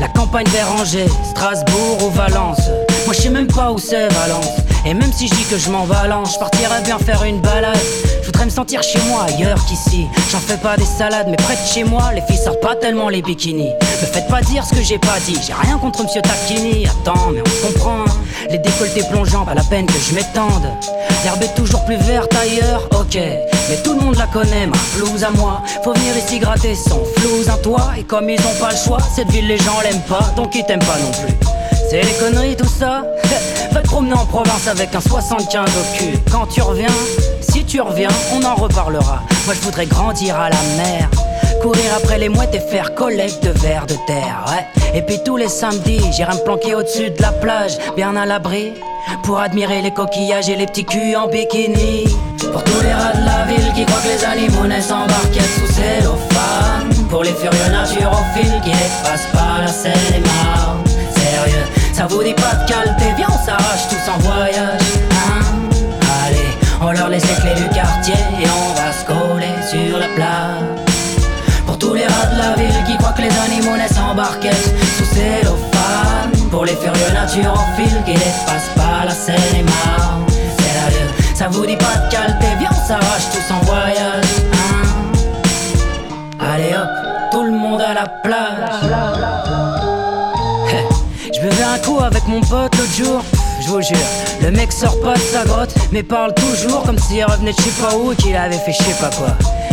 La 0.00 0.08
campagne 0.08 0.46
vers 0.48 0.70
Angers, 0.72 1.08
Strasbourg 1.30 1.98
ou 2.04 2.10
Valence. 2.10 2.60
Moi, 3.06 3.14
je 3.14 3.22
sais 3.22 3.30
même 3.30 3.46
pas 3.46 3.70
où 3.70 3.78
c'est 3.78 4.08
Valence. 4.08 4.48
Et 4.86 4.94
même 4.94 5.12
si 5.12 5.28
je 5.28 5.34
dis 5.34 5.44
que 5.44 5.58
je 5.58 5.70
m'en 5.70 5.86
balance, 5.86 6.34
je 6.34 6.38
partirais 6.38 6.80
bien 6.82 6.98
faire 6.98 7.22
une 7.24 7.40
balade. 7.40 7.78
Je 8.22 8.26
voudrais 8.26 8.46
me 8.46 8.50
sentir 8.50 8.82
chez 8.82 8.98
moi 9.08 9.24
ailleurs 9.28 9.62
qu'ici. 9.66 10.06
J'en 10.30 10.38
fais 10.40 10.56
pas 10.56 10.76
des 10.76 10.86
salades, 10.86 11.26
mais 11.28 11.36
près 11.36 11.54
de 11.54 11.66
chez 11.70 11.84
moi, 11.84 12.12
les 12.14 12.22
filles 12.22 12.42
sortent 12.42 12.60
pas 12.62 12.76
tellement 12.76 13.08
les 13.10 13.20
bikinis. 13.20 13.72
Me 14.00 14.06
faites 14.06 14.28
pas 14.28 14.40
dire 14.40 14.64
ce 14.64 14.74
que 14.74 14.82
j'ai 14.82 14.98
pas 14.98 15.18
dit. 15.26 15.38
J'ai 15.46 15.52
rien 15.52 15.76
contre 15.78 16.02
Monsieur 16.02 16.22
Takini. 16.22 16.86
Attends, 16.86 17.30
mais 17.32 17.42
on 17.42 17.66
comprend. 17.66 18.00
hein. 18.06 18.16
Les 18.50 18.58
décolletés 18.58 19.04
plongeants, 19.10 19.44
pas 19.44 19.54
la 19.54 19.64
peine 19.64 19.86
que 19.86 19.98
je 20.08 20.14
m'étende. 20.14 20.66
L'herbe 21.24 21.42
est 21.42 21.54
toujours 21.54 21.84
plus 21.84 21.96
verte 21.96 22.34
ailleurs, 22.34 22.88
ok. 22.98 23.14
Mais 23.16 23.76
tout 23.84 23.92
le 23.92 24.00
monde 24.00 24.16
la 24.16 24.26
connaît, 24.26 24.66
ma 24.66 24.76
blouse 24.96 25.22
à 25.22 25.30
moi. 25.30 25.62
Faut 25.84 25.92
venir 25.92 26.16
ici 26.16 26.38
gratter 26.38 26.74
son 26.74 27.04
flouze 27.16 27.48
un 27.48 27.58
toit. 27.58 27.92
Et 27.98 28.04
comme 28.04 28.28
ils 28.30 28.40
ont 28.40 28.58
pas 28.60 28.70
le 28.70 28.76
choix, 28.76 28.98
cette 29.14 29.30
ville 29.30 29.46
les 29.46 29.58
gens 29.58 29.80
l'aiment 29.82 30.02
pas, 30.08 30.32
donc 30.36 30.54
ils 30.54 30.64
t'aiment 30.64 30.78
pas 30.80 30.98
non 30.98 31.10
plus. 31.10 31.34
C'est 31.90 32.02
les 32.02 32.12
conneries 32.12 32.56
tout 32.56 32.68
ça 32.68 33.02
Va 33.72 33.80
te 33.80 33.88
promener 33.88 34.14
en 34.14 34.24
province 34.24 34.68
avec 34.68 34.94
un 34.94 35.00
75 35.00 35.68
au 35.68 35.98
cul 35.98 36.18
Quand 36.30 36.46
tu 36.46 36.62
reviens, 36.62 36.86
si 37.40 37.64
tu 37.64 37.80
reviens, 37.80 38.10
on 38.32 38.44
en 38.44 38.54
reparlera 38.54 39.22
Moi 39.44 39.54
je 39.54 39.60
voudrais 39.60 39.86
grandir 39.86 40.38
à 40.38 40.50
la 40.50 40.62
mer 40.76 41.10
Courir 41.60 41.92
après 41.96 42.18
les 42.18 42.28
mouettes 42.28 42.54
et 42.54 42.60
faire 42.60 42.94
collecte 42.94 43.42
de 43.42 43.50
vers 43.58 43.86
de 43.86 43.96
terre 44.06 44.44
ouais. 44.48 44.98
Et 44.98 45.02
puis 45.02 45.18
tous 45.24 45.36
les 45.36 45.48
samedis, 45.48 46.00
j'irai 46.12 46.34
me 46.34 46.44
planquer 46.44 46.76
au-dessus 46.76 47.10
de 47.10 47.20
la 47.20 47.32
plage 47.32 47.76
Bien 47.96 48.14
à 48.14 48.24
l'abri 48.24 48.72
Pour 49.22 49.38
admirer 49.38 49.82
les 49.82 49.92
coquillages 49.92 50.48
et 50.48 50.56
les 50.56 50.66
petits 50.66 50.84
culs 50.84 51.16
en 51.16 51.28
bikini. 51.28 52.04
Pour 52.52 52.64
tous 52.64 52.80
les 52.82 52.92
rats 52.92 53.12
de 53.12 53.24
la 53.24 53.44
ville 53.46 53.72
qui 53.74 53.84
croient 53.84 54.00
que 54.00 54.08
les 54.08 54.24
animaux 54.24 54.66
naissent 54.66 54.90
en 54.90 55.06
barquette 55.06 55.50
sous 55.58 55.72
cellophane. 55.72 57.06
Pour 57.08 57.24
les 57.24 57.32
furieux 57.32 57.70
naturophiles 57.70 58.60
qui 58.64 58.70
dépassent 58.70 59.28
pas 59.32 59.62
la 59.62 59.68
Seine 59.68 59.92
et 60.14 60.20
Marne 60.20 60.84
Sérieux, 60.86 61.66
ça 61.92 62.06
vous 62.06 62.22
dit 62.22 62.34
pas 62.34 62.54
de 62.54 62.68
calter, 62.68 63.14
viens 63.16 63.26
on 63.28 63.44
s'arrache 63.44 63.88
tous 63.88 64.10
en 64.10 64.18
voyage. 64.18 64.80
Hein? 65.10 65.44
Allez, 66.24 66.56
on 66.80 66.92
leur 66.92 67.08
laisse 67.08 67.24
les 67.28 67.40
clés 67.42 67.60
du 67.60 67.68
quartier 67.74 68.14
et 68.14 68.46
on 68.46 68.74
va 68.74 68.92
se 68.92 69.04
coller 69.04 69.54
sur 69.68 69.98
la 69.98 70.06
plage. 70.08 70.62
Pour 71.66 71.78
tous 71.78 71.94
les 71.94 72.06
rats 72.06 72.26
de 72.32 72.38
la 72.38 72.54
ville 72.54 72.84
qui 72.86 72.96
croient 72.96 73.12
que 73.12 73.22
les 73.22 73.38
animaux 73.38 73.76
naissent 73.76 73.98
en 73.98 74.14
barquette 74.14 74.74
sous 74.96 75.04
cellophane 75.04 75.79
Pour 76.50 76.64
les 76.64 76.74
furieux 76.74 77.12
naturophiles 77.12 78.02
qui 78.04 78.12
dépassent 78.12 78.74
pas 78.76 79.04
la 79.04 79.14
Seine 79.14 79.36
et 79.58 79.62
Marne 79.62 80.26
Sérieux, 80.28 81.10
ça 81.34 81.48
vous 81.48 81.64
dit 81.64 81.76
pas 81.76 81.96
de 81.96 82.10
calter, 82.10 82.56
viens 82.58 82.70
on 82.70 82.88
s'arrache 82.88 83.30
tous 83.32 83.54
en 83.54 83.60
voyage 83.60 84.24
hein 84.52 84.86
Allez 86.40 86.74
hop, 86.74 86.88
tout 87.30 87.44
le 87.44 87.52
monde 87.52 87.80
à 87.80 87.94
la 87.94 88.06
plage 88.06 88.90
je 91.40 91.48
buvais 91.48 91.62
un 91.62 91.78
coup 91.78 91.98
avec 92.00 92.26
mon 92.26 92.40
pote 92.40 92.76
l'autre 92.76 92.94
jour. 92.94 93.22
Je 93.62 93.68
vous 93.68 93.80
jure, 93.80 93.96
le 94.42 94.50
mec 94.50 94.70
sort 94.72 95.00
pas 95.00 95.14
de 95.14 95.20
sa 95.20 95.44
grotte, 95.44 95.74
mais 95.90 96.02
parle 96.02 96.34
toujours 96.34 96.82
comme 96.82 96.98
s'il 96.98 97.24
revenait 97.24 97.52
de 97.52 97.56
je 97.56 97.62
sais 97.62 97.82
pas 97.82 97.96
où 97.96 98.14
qu'il 98.14 98.36
avait 98.36 98.58
fait 98.58 98.72
je 98.72 98.82
sais 98.82 99.00
pas 99.00 99.10
quoi. 99.16 99.28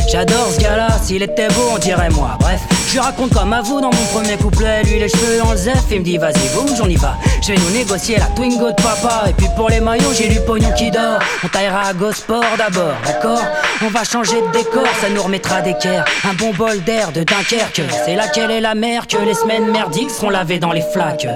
J'adore 0.07 0.51
ce 0.53 0.61
gars-là, 0.61 0.87
s'il 1.03 1.21
était 1.21 1.49
beau, 1.49 1.71
on 1.75 1.77
dirait 1.77 2.09
moi. 2.09 2.37
Bref, 2.39 2.61
je 2.87 2.93
lui 2.93 2.99
raconte 2.99 3.33
comme 3.33 3.51
à 3.51 3.61
vous 3.61 3.81
dans 3.81 3.91
mon 3.91 4.05
premier 4.13 4.37
couplet. 4.37 4.81
Lui, 4.83 4.99
les 4.99 5.09
cheveux 5.09 5.41
le 5.51 5.57
zef, 5.57 5.83
il 5.91 5.99
me 5.99 6.03
dit 6.05 6.17
vas-y, 6.17 6.47
bouge, 6.55 6.79
on 6.81 6.87
y 6.87 6.95
va. 6.95 7.17
Je 7.41 7.51
vais 7.51 7.59
nous 7.59 7.71
négocier 7.71 8.17
la 8.17 8.27
Twingo 8.27 8.69
de 8.69 8.81
papa. 8.81 9.23
Et 9.27 9.33
puis 9.33 9.47
pour 9.57 9.69
les 9.69 9.81
maillots, 9.81 10.13
j'ai 10.17 10.29
du 10.29 10.39
pognon 10.39 10.71
qui 10.77 10.91
dort. 10.91 11.19
On 11.43 11.47
taillera 11.49 11.89
à 11.89 11.93
Gosport 11.93 12.43
d'abord, 12.57 12.95
d'accord? 13.05 13.43
On 13.85 13.89
va 13.89 14.05
changer 14.05 14.41
de 14.41 14.57
décor, 14.57 14.87
ça 15.01 15.09
nous 15.09 15.21
remettra 15.21 15.61
d'équerre. 15.61 16.05
Un 16.23 16.33
bon 16.35 16.53
bol 16.53 16.81
d'air 16.83 17.11
de 17.11 17.23
Dunkerque. 17.23 17.81
C'est 18.05 18.15
laquelle 18.15 18.51
est 18.51 18.61
la 18.61 18.75
mer 18.75 19.07
que 19.07 19.17
les 19.17 19.33
semaines 19.33 19.69
merdiques 19.71 20.11
seront 20.11 20.29
lavées 20.29 20.59
dans 20.59 20.71
les 20.71 20.83
flaques? 20.93 21.27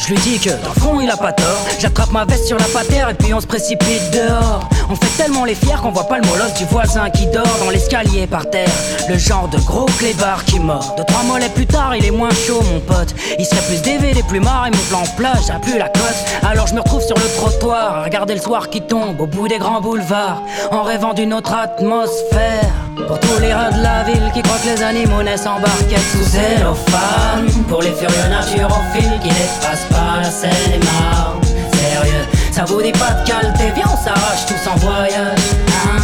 Je 0.00 0.14
lui 0.14 0.20
dis 0.22 0.38
que 0.38 0.50
dans 0.50 0.72
le 0.74 0.80
fond 0.80 1.00
il 1.00 1.10
a 1.10 1.16
pas 1.16 1.32
tort. 1.32 1.66
J'attrape 1.78 2.10
ma 2.10 2.24
veste 2.24 2.46
sur 2.46 2.58
la 2.58 2.64
patère 2.66 3.10
et 3.10 3.14
puis 3.14 3.34
on 3.34 3.40
se 3.40 3.46
précipite 3.46 4.10
dehors. 4.12 4.68
On 4.88 4.94
fait 4.94 5.22
tellement 5.22 5.44
les 5.44 5.54
fiers 5.54 5.76
qu'on 5.82 5.90
voit 5.90 6.08
pas 6.08 6.18
le 6.18 6.26
molosse 6.26 6.54
du 6.54 6.64
voisin 6.64 7.10
qui 7.10 7.26
dort 7.26 7.58
dans 7.62 7.70
l'escalier 7.70 8.26
par 8.26 8.48
terre. 8.48 8.70
Le 9.08 9.18
genre 9.18 9.48
de 9.48 9.58
gros 9.58 9.86
clébard 9.98 10.44
qui 10.46 10.58
mord. 10.58 10.94
Deux 10.96 11.04
trois 11.04 11.22
mollets 11.24 11.50
plus 11.50 11.66
tard 11.66 11.94
il 11.94 12.04
est 12.04 12.10
moins 12.10 12.30
chaud 12.30 12.62
mon 12.72 12.80
pote. 12.80 13.14
Il 13.38 13.44
serait 13.44 13.62
plus 13.62 13.82
DVD, 13.82 14.22
plus 14.22 14.40
marre 14.40 14.68
et 14.68 14.70
mon 14.70 14.82
plan 14.88 15.02
plage 15.16 15.50
a 15.50 15.58
plus 15.58 15.78
la 15.78 15.88
cote. 15.88 16.24
Alors 16.42 16.66
je 16.66 16.74
me 16.74 16.80
retrouve 16.80 17.02
sur 17.02 17.16
le 17.16 17.36
trottoir 17.36 17.98
à 17.98 18.04
regarder 18.04 18.34
le 18.34 18.40
soir 18.40 18.70
qui 18.70 18.80
tombe 18.80 19.20
au 19.20 19.26
bout 19.26 19.48
des 19.48 19.58
grands 19.58 19.80
boulevards 19.80 20.42
En 20.72 20.82
rêvant 20.82 21.12
d'une 21.12 21.34
autre 21.34 21.52
atmosphère 21.52 22.89
pour 23.06 23.18
tous 23.20 23.38
les 23.40 23.52
rats 23.52 23.70
de 23.70 23.82
la 23.82 24.02
ville 24.04 24.30
qui 24.32 24.42
croient 24.42 24.58
que 24.58 24.68
les 24.68 24.82
animaux 24.82 25.22
naissent 25.22 25.46
en 25.46 25.60
barquette 25.60 26.00
sous 26.12 26.24
cellophane. 26.24 27.48
Pour 27.68 27.82
les 27.82 27.92
furieux 27.92 28.28
naturophiles 28.28 29.18
qui 29.22 29.28
dépassent 29.28 29.86
pas 29.90 30.20
la 30.22 30.30
Seine 30.30 30.72
et 30.74 30.84
Marne 30.84 31.40
Sérieux, 31.72 32.26
ça 32.52 32.64
vous 32.64 32.82
dit 32.82 32.92
pas 32.92 33.12
de 33.12 33.26
calter, 33.26 33.72
viens 33.74 33.86
on 33.92 33.96
s'arrache 33.96 34.46
tous 34.46 34.68
en 34.68 34.76
voyage 34.76 35.38
hein? 35.70 36.02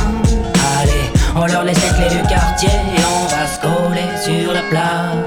Allez, 0.81 1.11
on 1.35 1.47
leur 1.47 1.65
laisse 1.65 1.79
les 1.83 1.97
clés 1.97 2.17
du 2.17 2.23
quartier 2.29 2.69
et 2.69 3.03
on 3.05 3.27
va 3.27 3.47
se 3.47 3.61
coller 3.61 4.11
sur 4.23 4.53
la 4.53 4.63
plage. 4.63 5.19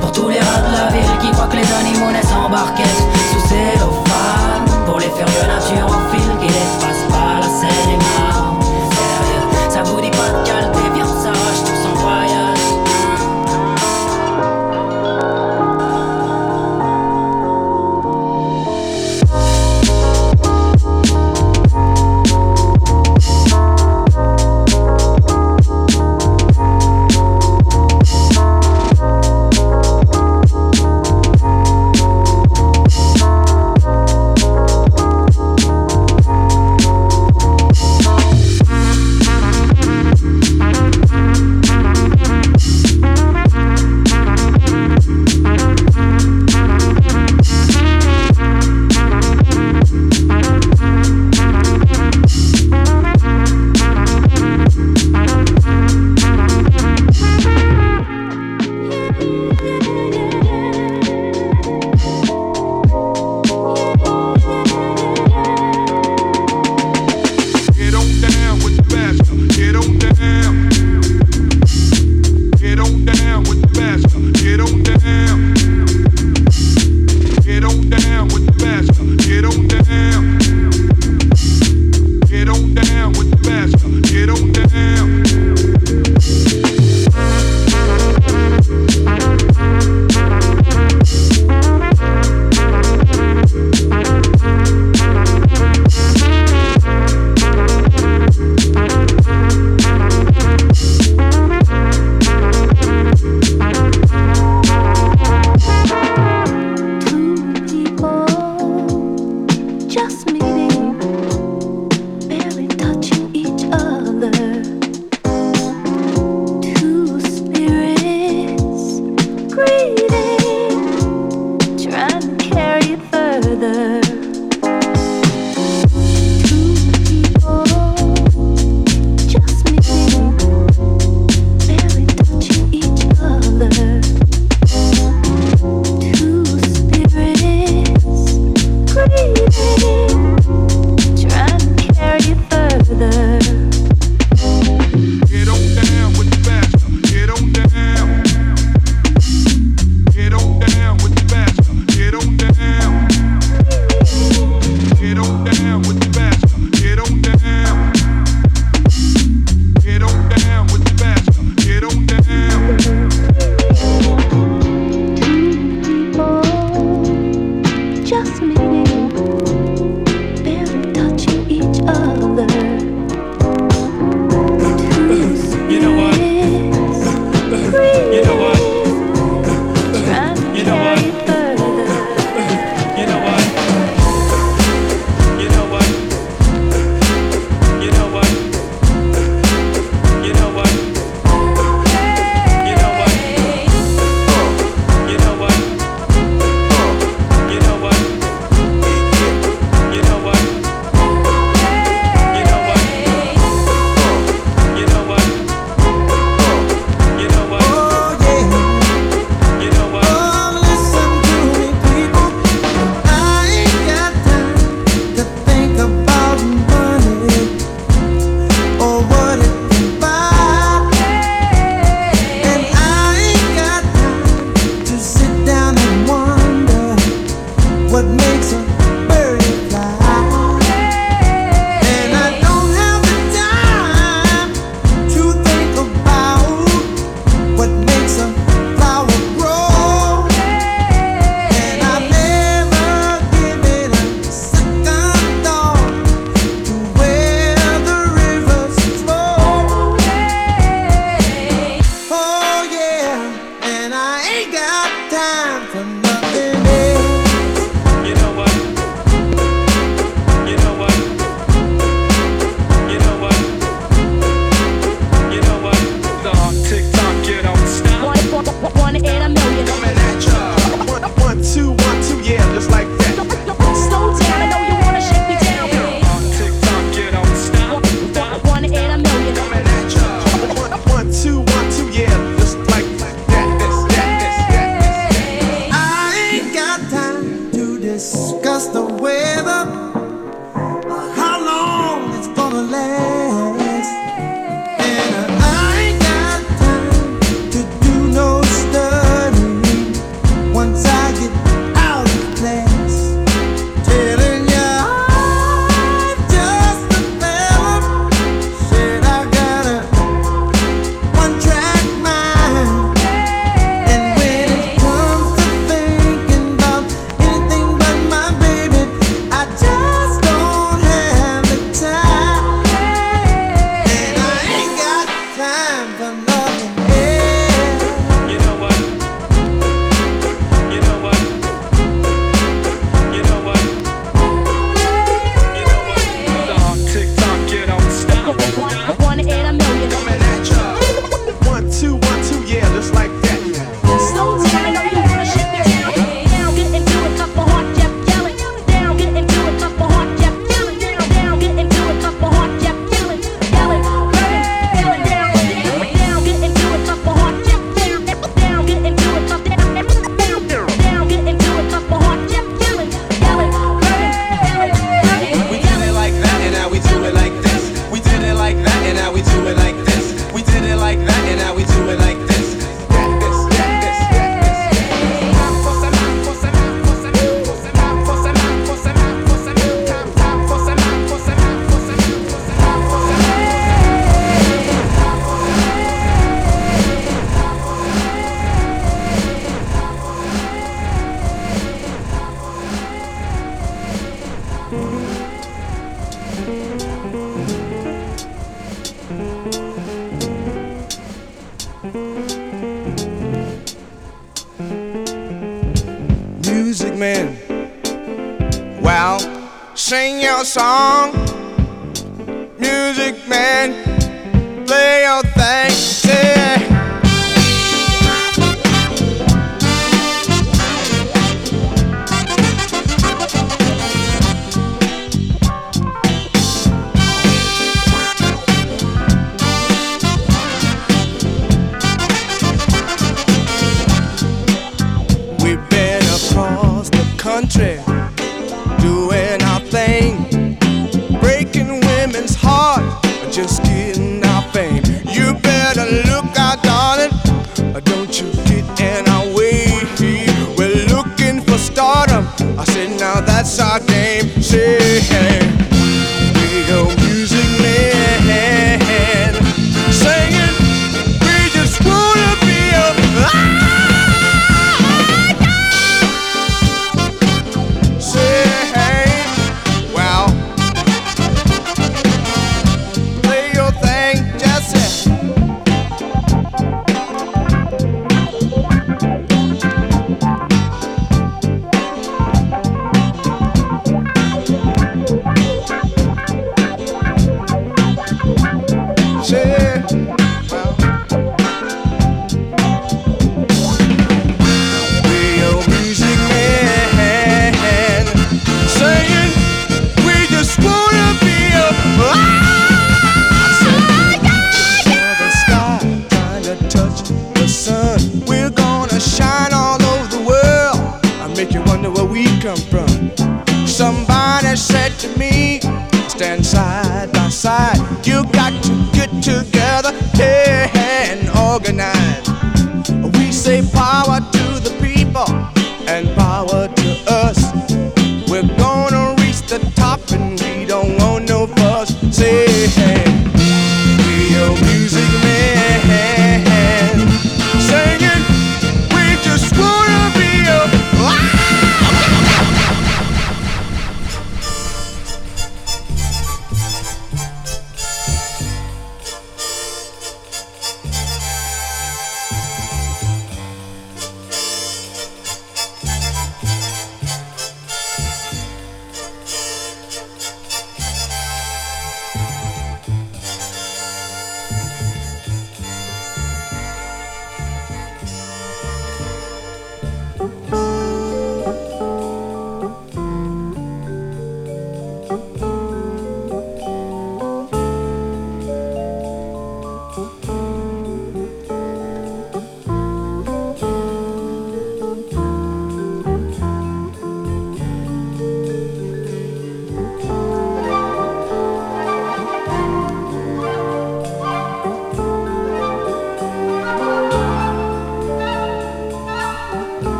Pour 0.00 0.12
tous 0.12 0.28
les 0.28 0.38
rats 0.38 0.62
de 0.66 0.72
la 0.72 0.88
ville 0.96 1.18
qui 1.20 1.30
croient 1.30 1.48
que 1.48 1.56
les 1.56 1.72
animaux 1.80 2.12
naissent 2.12 2.32
en 2.32 2.48
barquette 2.50 2.86
sous 3.32 3.48
cellophane. 3.48 4.84
Pour 4.86 4.98
les 4.98 5.10
furieux 5.10 5.46
naturophiles 5.48 6.25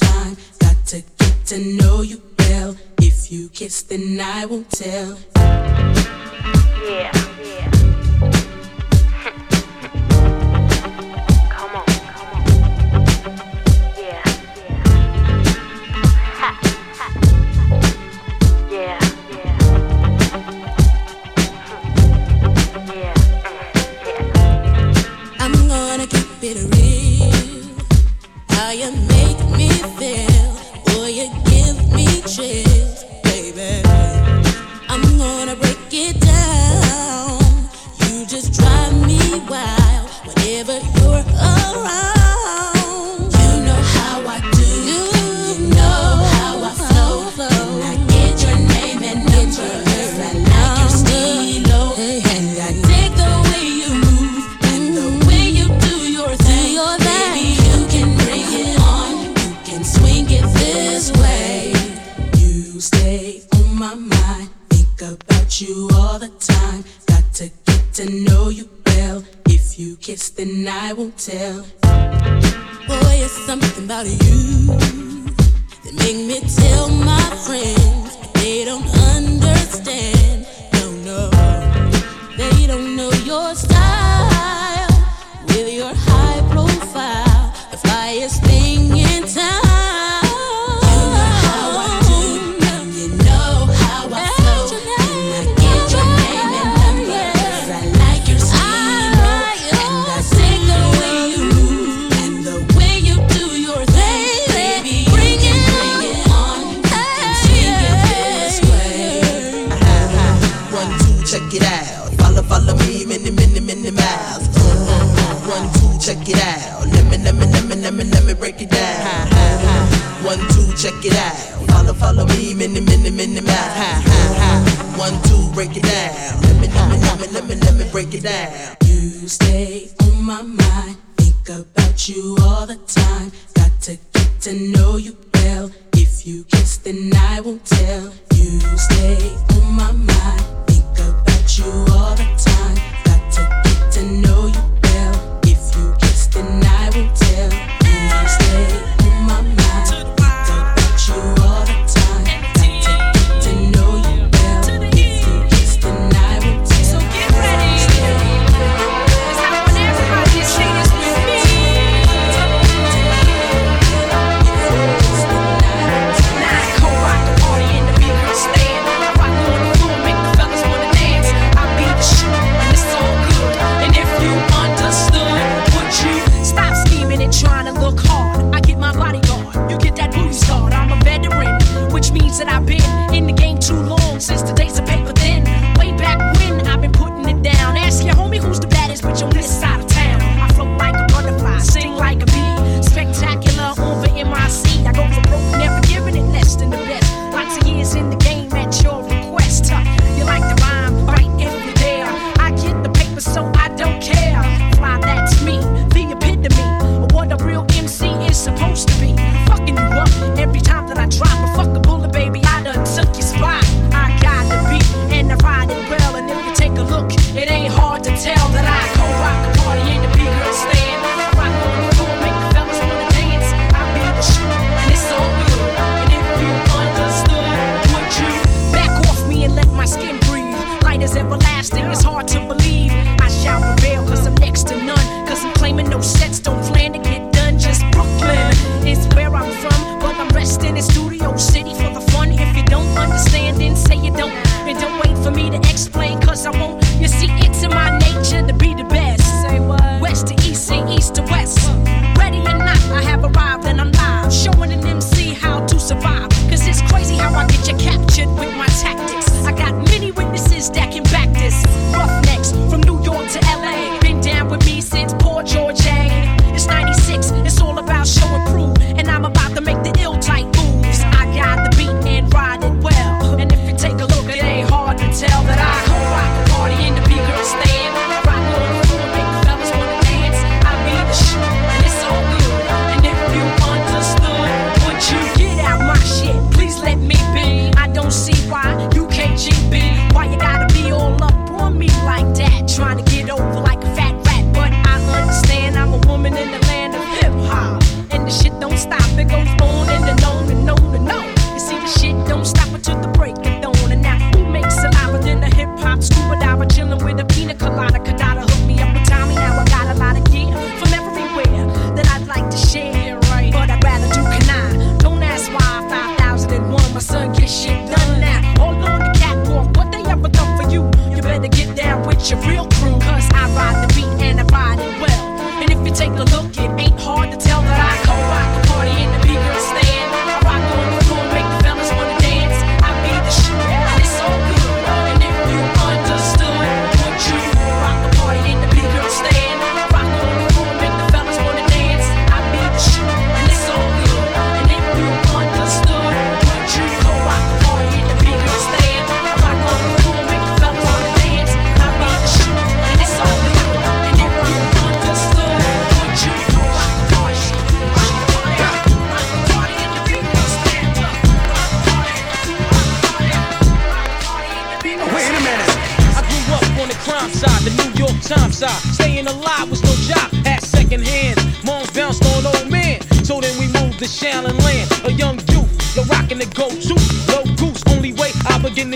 time. 0.00 0.36
Got 0.58 0.86
to 0.86 1.02
get 1.18 1.46
to 1.46 1.58
know 1.76 2.02
you 2.02 2.22
well. 2.38 2.76
If 3.00 3.30
you 3.30 3.48
kiss, 3.48 3.82
then 3.82 4.20
I 4.20 4.46
won't 4.46 4.70
tell. 4.70 5.18
Yeah. 6.84 7.27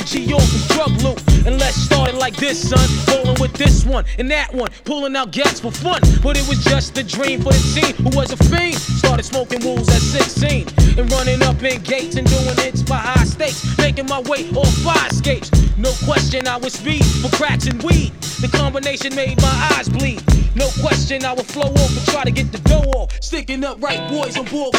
G 0.03 0.33
off 0.33 0.43
is 0.43 0.67
drug 0.69 0.91
loot. 1.03 1.21
And 1.47 1.59
let's 1.59 1.77
start 1.77 2.11
it 2.11 2.17
like 2.17 2.37
this, 2.37 2.71
son. 2.71 2.89
Rolling 3.09 3.41
with 3.41 3.53
this 3.53 3.85
one 3.85 4.05
and 4.19 4.31
that 4.31 4.53
one, 4.55 4.71
pulling 4.85 5.15
out 5.17 5.31
gas 5.31 5.61
for 5.61 5.71
fun. 5.71 6.01
But 6.23 6.37
it 6.37 6.47
was 6.49 6.63
just 6.65 6.97
a 6.99 7.03
dream 7.03 7.43
for 7.43 7.53
the 7.53 7.81
teen 7.81 7.95
who 7.97 8.17
was 8.17 8.33
a 8.33 8.37
fiend. 8.37 8.77
Started 8.77 9.25
smoking 9.25 9.63
wools 9.65 9.89
at 9.89 10.03
16 10.03 10.69
and 10.99 11.11
running 11.13 11.43
up 11.43 11.63
in 11.63 11.83
gates 11.83 12.17
and 12.17 12.29
doing 12.29 12.57
hits 12.57 12.83
by 12.83 12.97
high 12.97 13.25
stakes. 13.25 13.77
Making 13.79 14.07
my 14.07 14.21
way 14.23 14.51
off 14.51 14.73
fire 14.79 15.09
escapes. 15.09 15.51
No 15.77 15.93
question, 16.05 16.47
I 16.47 16.57
was 16.57 16.75
speed 16.75 17.05
for 17.23 17.35
cracks 17.37 17.67
and 17.67 17.83
weed. 17.83 18.13
The 18.41 18.49
combination 18.49 19.15
made 19.15 19.41
my 19.41 19.71
eyes 19.77 19.89
bleed. 19.89 20.23
No 20.55 20.69
question, 20.81 21.25
I 21.25 21.33
would 21.33 21.47
flow 21.47 21.73
off 21.73 21.97
and 21.97 22.07
try 22.07 22.25
to 22.25 22.31
get 22.31 22.53
the 22.53 22.59
dough 22.69 22.91
off. 22.97 23.11
Sticking 23.23 23.65
up 23.65 23.83
right 23.83 23.99
boys 24.11 24.37
on 24.37 24.45
board. 24.47 24.75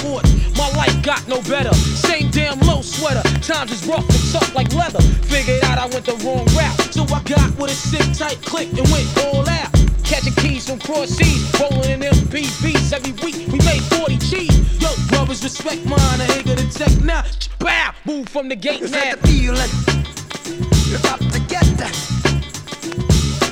My 0.55 0.69
life 0.77 1.01
got 1.01 1.27
no 1.27 1.41
better. 1.41 1.73
Same 1.73 2.29
damn 2.29 2.59
low 2.59 2.81
sweater. 2.81 3.23
Times 3.41 3.71
is 3.71 3.85
rough 3.87 4.07
and 4.07 4.31
tough 4.31 4.53
like 4.53 4.71
leather. 4.73 5.01
Figured 5.25 5.63
out 5.63 5.79
I 5.79 5.87
went 5.87 6.05
the 6.05 6.13
wrong 6.23 6.45
route. 6.53 6.79
So 6.93 7.03
I 7.13 7.21
got 7.23 7.57
with 7.57 7.71
a 7.71 7.75
sick 7.75 8.05
tight 8.13 8.39
click 8.45 8.69
and 8.77 8.87
went 8.91 9.07
all 9.25 9.47
out. 9.49 9.73
Catching 10.03 10.33
keys 10.35 10.69
from 10.69 10.79
cross 10.79 11.09
seas, 11.09 11.41
rolling 11.59 11.89
in 11.89 12.01
MPVs 12.01 12.93
every 12.93 13.13
week. 13.25 13.47
We 13.47 13.57
made 13.65 13.81
40 13.97 14.17
cheese. 14.19 14.81
Yo, 14.81 14.89
brothers, 15.09 15.43
respect 15.43 15.85
mine. 15.85 15.99
I 16.21 16.27
ain't 16.37 16.45
gonna 16.45 16.69
take 16.69 17.03
now. 17.03 17.23
Bow, 17.57 17.93
move 18.05 18.29
from 18.29 18.47
the 18.47 18.55
gate 18.55 18.81
now. 18.81 19.15
the 19.15 19.27
feeling. 19.27 19.71
You 20.85 20.99
got 21.01 21.19
to 21.19 21.39
get 21.49 21.65
that. 21.81 21.95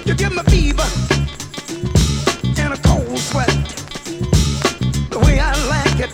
You 0.06 0.14
give 0.14 0.36
me 0.36 0.44
fever 0.44 0.84
and 0.86 1.02
a 1.02 1.06
cold 1.06 1.21
sweat. 3.32 3.48
The 5.10 5.20
way 5.20 5.40
I 5.40 5.52
like 5.72 6.00
it 6.04 6.12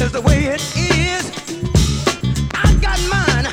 is 0.00 0.12
the 0.12 0.22
way 0.22 0.46
it 0.54 0.62
is. 0.78 1.24
I 2.54 2.66
got 2.78 2.98
mine. 3.10 3.46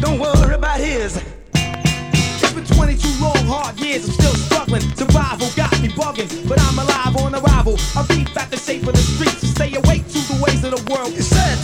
Don't 0.00 0.18
worry 0.18 0.54
about 0.54 0.80
his. 0.80 1.22
It's 1.54 2.52
been 2.52 2.64
22 2.64 3.22
long, 3.22 3.44
hard 3.46 3.78
years, 3.78 4.08
I'm 4.08 4.14
still 4.14 4.34
struggling. 4.34 4.82
Survival 4.96 5.48
got 5.54 5.70
me 5.80 5.88
bugging, 5.88 6.30
but 6.48 6.58
I'm 6.66 6.78
alive 6.78 7.14
on 7.22 7.34
arrival. 7.34 7.76
I 7.94 8.04
beat 8.08 8.34
back 8.34 8.50
the 8.50 8.56
shape 8.56 8.86
of 8.88 8.94
the 8.94 9.04
streets 9.14 9.40
to 9.40 9.46
stay 9.46 9.74
awake 9.74 10.06
to 10.08 10.20
the 10.30 10.42
ways 10.42 10.64
of 10.64 10.72
the 10.74 10.82
world. 10.90 11.12
You 11.12 11.22
said 11.22 11.58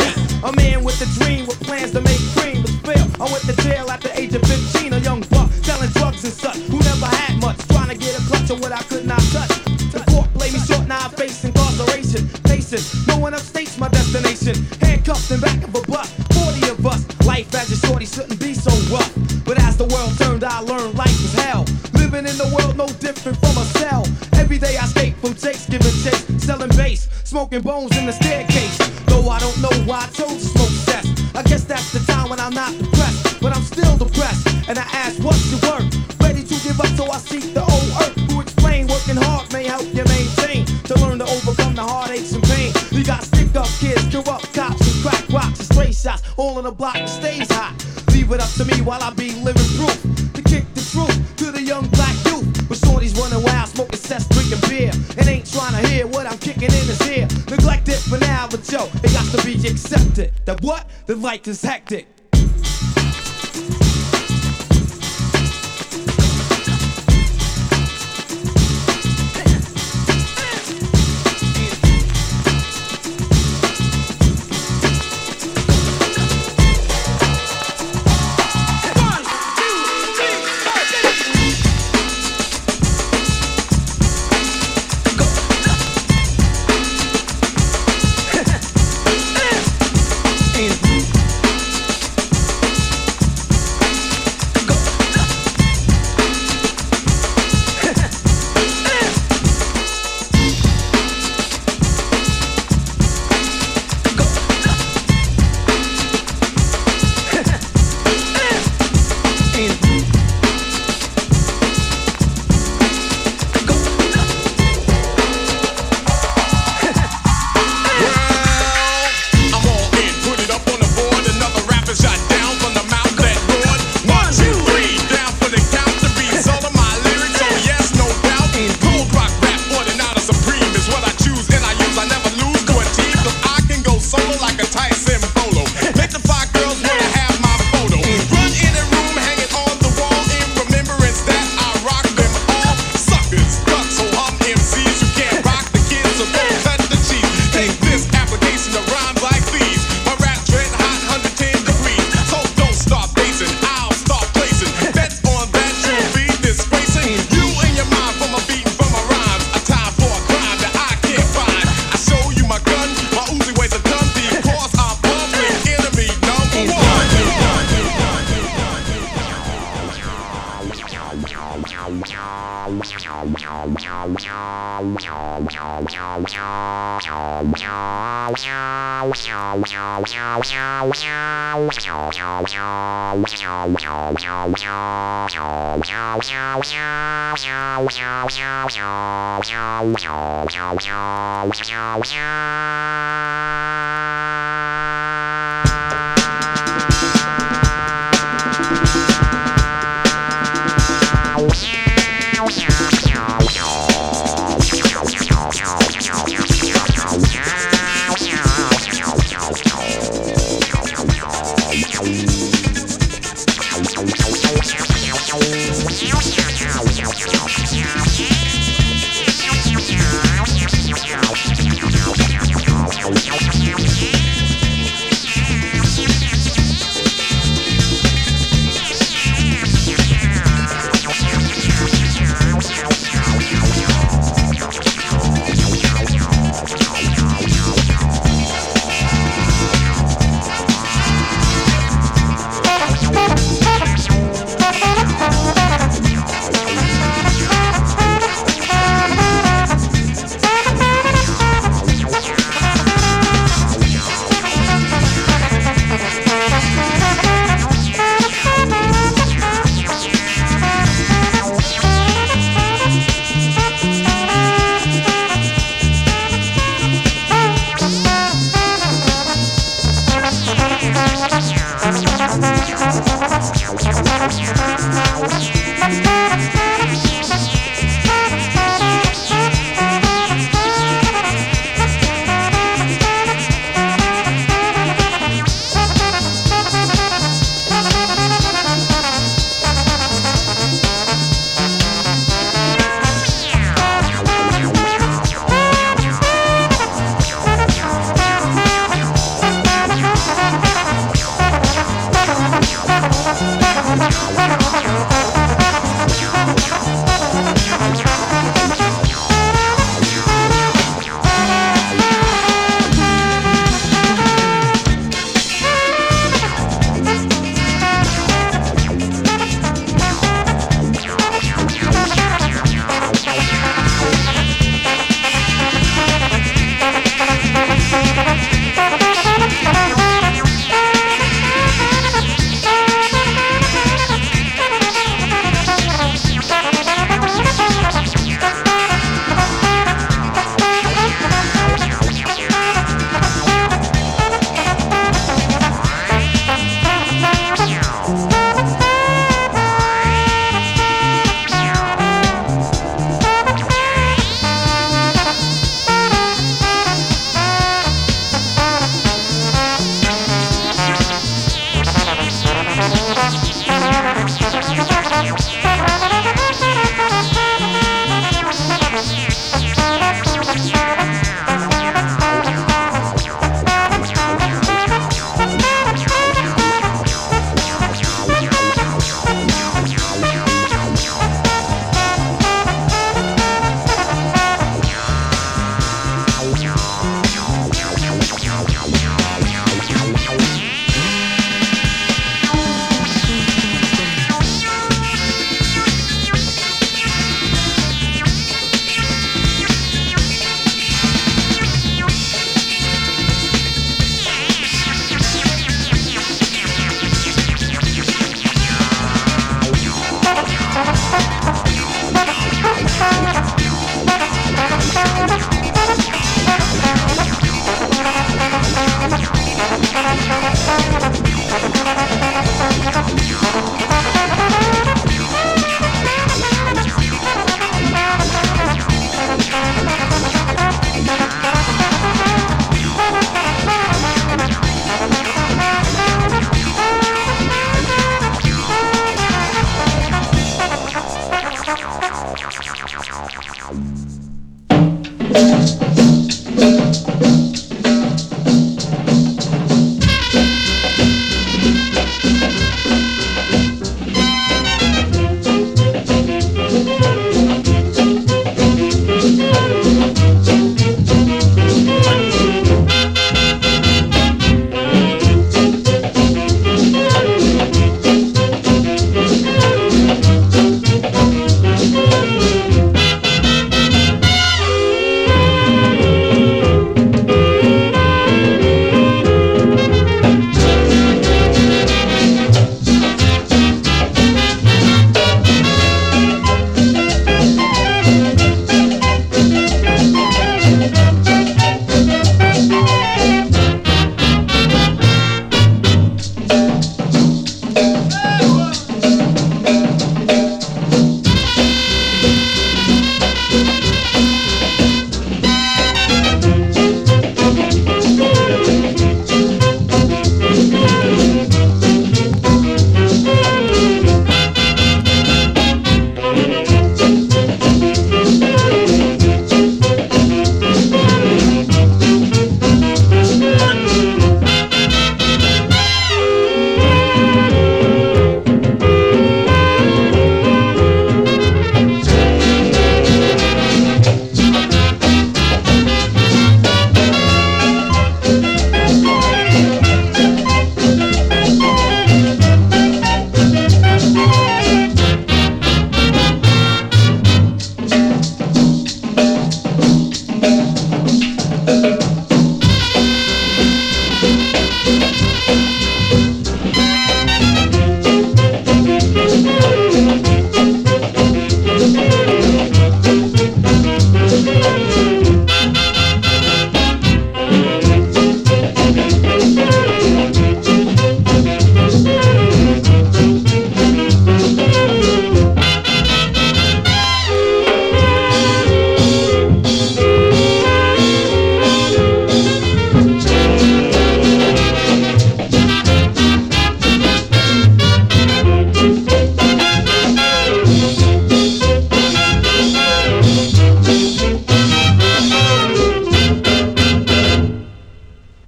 a 0.45 0.53
man 0.53 0.85
with 0.85 1.03
a 1.03 1.09
dream 1.19 1.47
with 1.47 1.59
plans 1.67 1.91
to 1.91 2.01
make 2.03 2.23
cream 2.39 2.63
was 2.63 2.75
fail. 2.87 3.07
I 3.19 3.27
went 3.33 3.43
to 3.51 3.57
jail 3.67 3.91
at 3.91 4.01
the 4.01 4.13
age 4.17 4.33
of 4.35 4.43
15, 4.43 4.93
a 4.93 4.99
young 4.99 5.23
buck 5.35 5.51
selling 5.67 5.91
drugs 5.91 6.23
and 6.23 6.33
such, 6.33 6.59
who 6.71 6.79
to 8.47 8.55
what 8.55 8.73
I 8.73 8.83
could 8.85 9.07
not 9.07 9.21
touch. 9.33 9.49
The 9.91 10.05
court 10.11 10.33
played 10.35 10.53
me 10.53 10.61
short, 10.61 10.87
now 10.87 11.07
I 11.07 11.09
face 11.09 11.45
incarceration. 11.45 12.07
No 13.07 13.19
one 13.19 13.33
upstates 13.33 13.79
my 13.79 13.89
destination. 13.89 14.55
Handcuffed 14.81 15.31
in 15.31 15.41
back 15.41 15.63
of 15.63 15.75
a 15.75 15.83
bus, 15.87 16.11
40 16.35 16.69
of 16.71 16.87
us. 16.87 17.07
Life 17.25 17.55
as 17.55 17.71
a 17.71 17.87
shorty 17.87 18.07
shouldn't 18.07 18.41
be 18.41 18.55
so 18.55 18.71
rough. 18.93 19.13
But 19.45 19.63
as 19.63 19.77
the 19.77 19.87
world 19.87 20.19
turned, 20.19 20.43
I 20.43 20.59
learned 20.61 20.99
life 20.99 21.15
was 21.23 21.33
hell. 21.35 21.65
Living 21.95 22.27
in 22.27 22.37
the 22.37 22.51
world 22.55 22.77
no 22.77 22.87
different 22.99 23.39
from 23.39 23.57
a 23.57 23.65
cell. 23.79 24.03
Every 24.35 24.59
day 24.59 24.77
I 24.77 24.85
escape 24.85 25.17
from 25.19 25.35
chase, 25.35 25.67
giving 25.67 25.95
chase, 26.03 26.27
selling 26.43 26.71
bass, 26.71 27.09
smoking 27.25 27.63
bones 27.63 27.97
in 27.97 28.07
the 28.07 28.13
staircase. 28.13 28.79
Though 29.07 29.29
I 29.29 29.39
don't 29.39 29.61
know 29.63 29.75
why 29.87 30.03
I 30.03 30.07
chose 30.11 30.43
to 30.43 30.49
smoke 30.55 30.77
cess. 30.87 31.07
I 31.35 31.43
guess 31.43 31.65
that's 31.65 31.93
the 31.93 32.01
time 32.13 32.31
when 32.31 32.41
I'm 32.41 32.55
not 32.55 32.77
depressed, 32.77 33.41
but 33.41 33.55
I'm 33.55 33.63
still 33.63 33.97
depressed. 33.97 34.47
And 34.69 34.79
I 34.79 34.87
ask, 34.93 35.23
what's 35.23 35.51
your 35.51 35.61
work? 35.71 35.87
Ready 36.21 36.43
to 36.43 36.55
give 36.67 36.81
up, 36.81 36.91
so 36.99 37.11
I 37.11 37.19
seek 37.19 37.55
the 37.55 37.66
got 43.07 43.23
stick 43.23 43.55
up 43.55 43.69
kids, 43.79 44.03
corrupt 44.11 44.53
cops, 44.53 44.83
and 44.83 45.03
crack 45.03 45.29
rocks 45.29 45.61
and 45.61 45.69
stray 45.73 45.93
shots. 45.93 46.23
All 46.37 46.59
in 46.59 46.65
the 46.65 46.73
block 46.73 46.95
that 46.95 47.09
stays 47.09 47.51
hot. 47.51 47.73
Leave 48.13 48.33
it 48.33 48.41
up 48.41 48.51
to 48.59 48.65
me 48.65 48.83
while 48.83 49.03
I 49.03 49.11
be 49.11 49.33
living 49.41 49.71
proof. 49.79 50.03
To 50.35 50.43
kick 50.43 50.65
the 50.75 50.83
truth 50.91 51.37
to 51.37 51.53
the 51.53 51.63
young 51.63 51.87
black 51.89 52.17
youth. 52.27 52.69
But 52.69 52.79
shorties 52.79 53.17
running 53.17 53.43
wild, 53.45 53.69
smoking 53.69 53.99
cess, 53.99 54.29
drinking 54.29 54.69
beer. 54.69 54.91
And 55.19 55.29
ain't 55.29 55.51
trying 55.51 55.81
to 55.81 55.89
hear 55.89 56.07
what 56.07 56.27
I'm 56.27 56.39
kicking 56.39 56.65
in 56.65 56.87
his 56.91 57.01
ear. 57.09 57.29
Neglect 57.49 57.89
it 57.89 57.99
for 57.99 58.19
now, 58.19 58.49
but 58.51 58.71
yo, 58.71 58.87
it 59.05 59.13
got 59.13 59.27
to 59.39 59.47
be 59.47 59.55
accepted. 59.69 60.33
That 60.45 60.61
what? 60.63 60.89
The 61.07 61.15
life 61.15 61.47
is 61.47 61.63
hectic. 61.63 62.09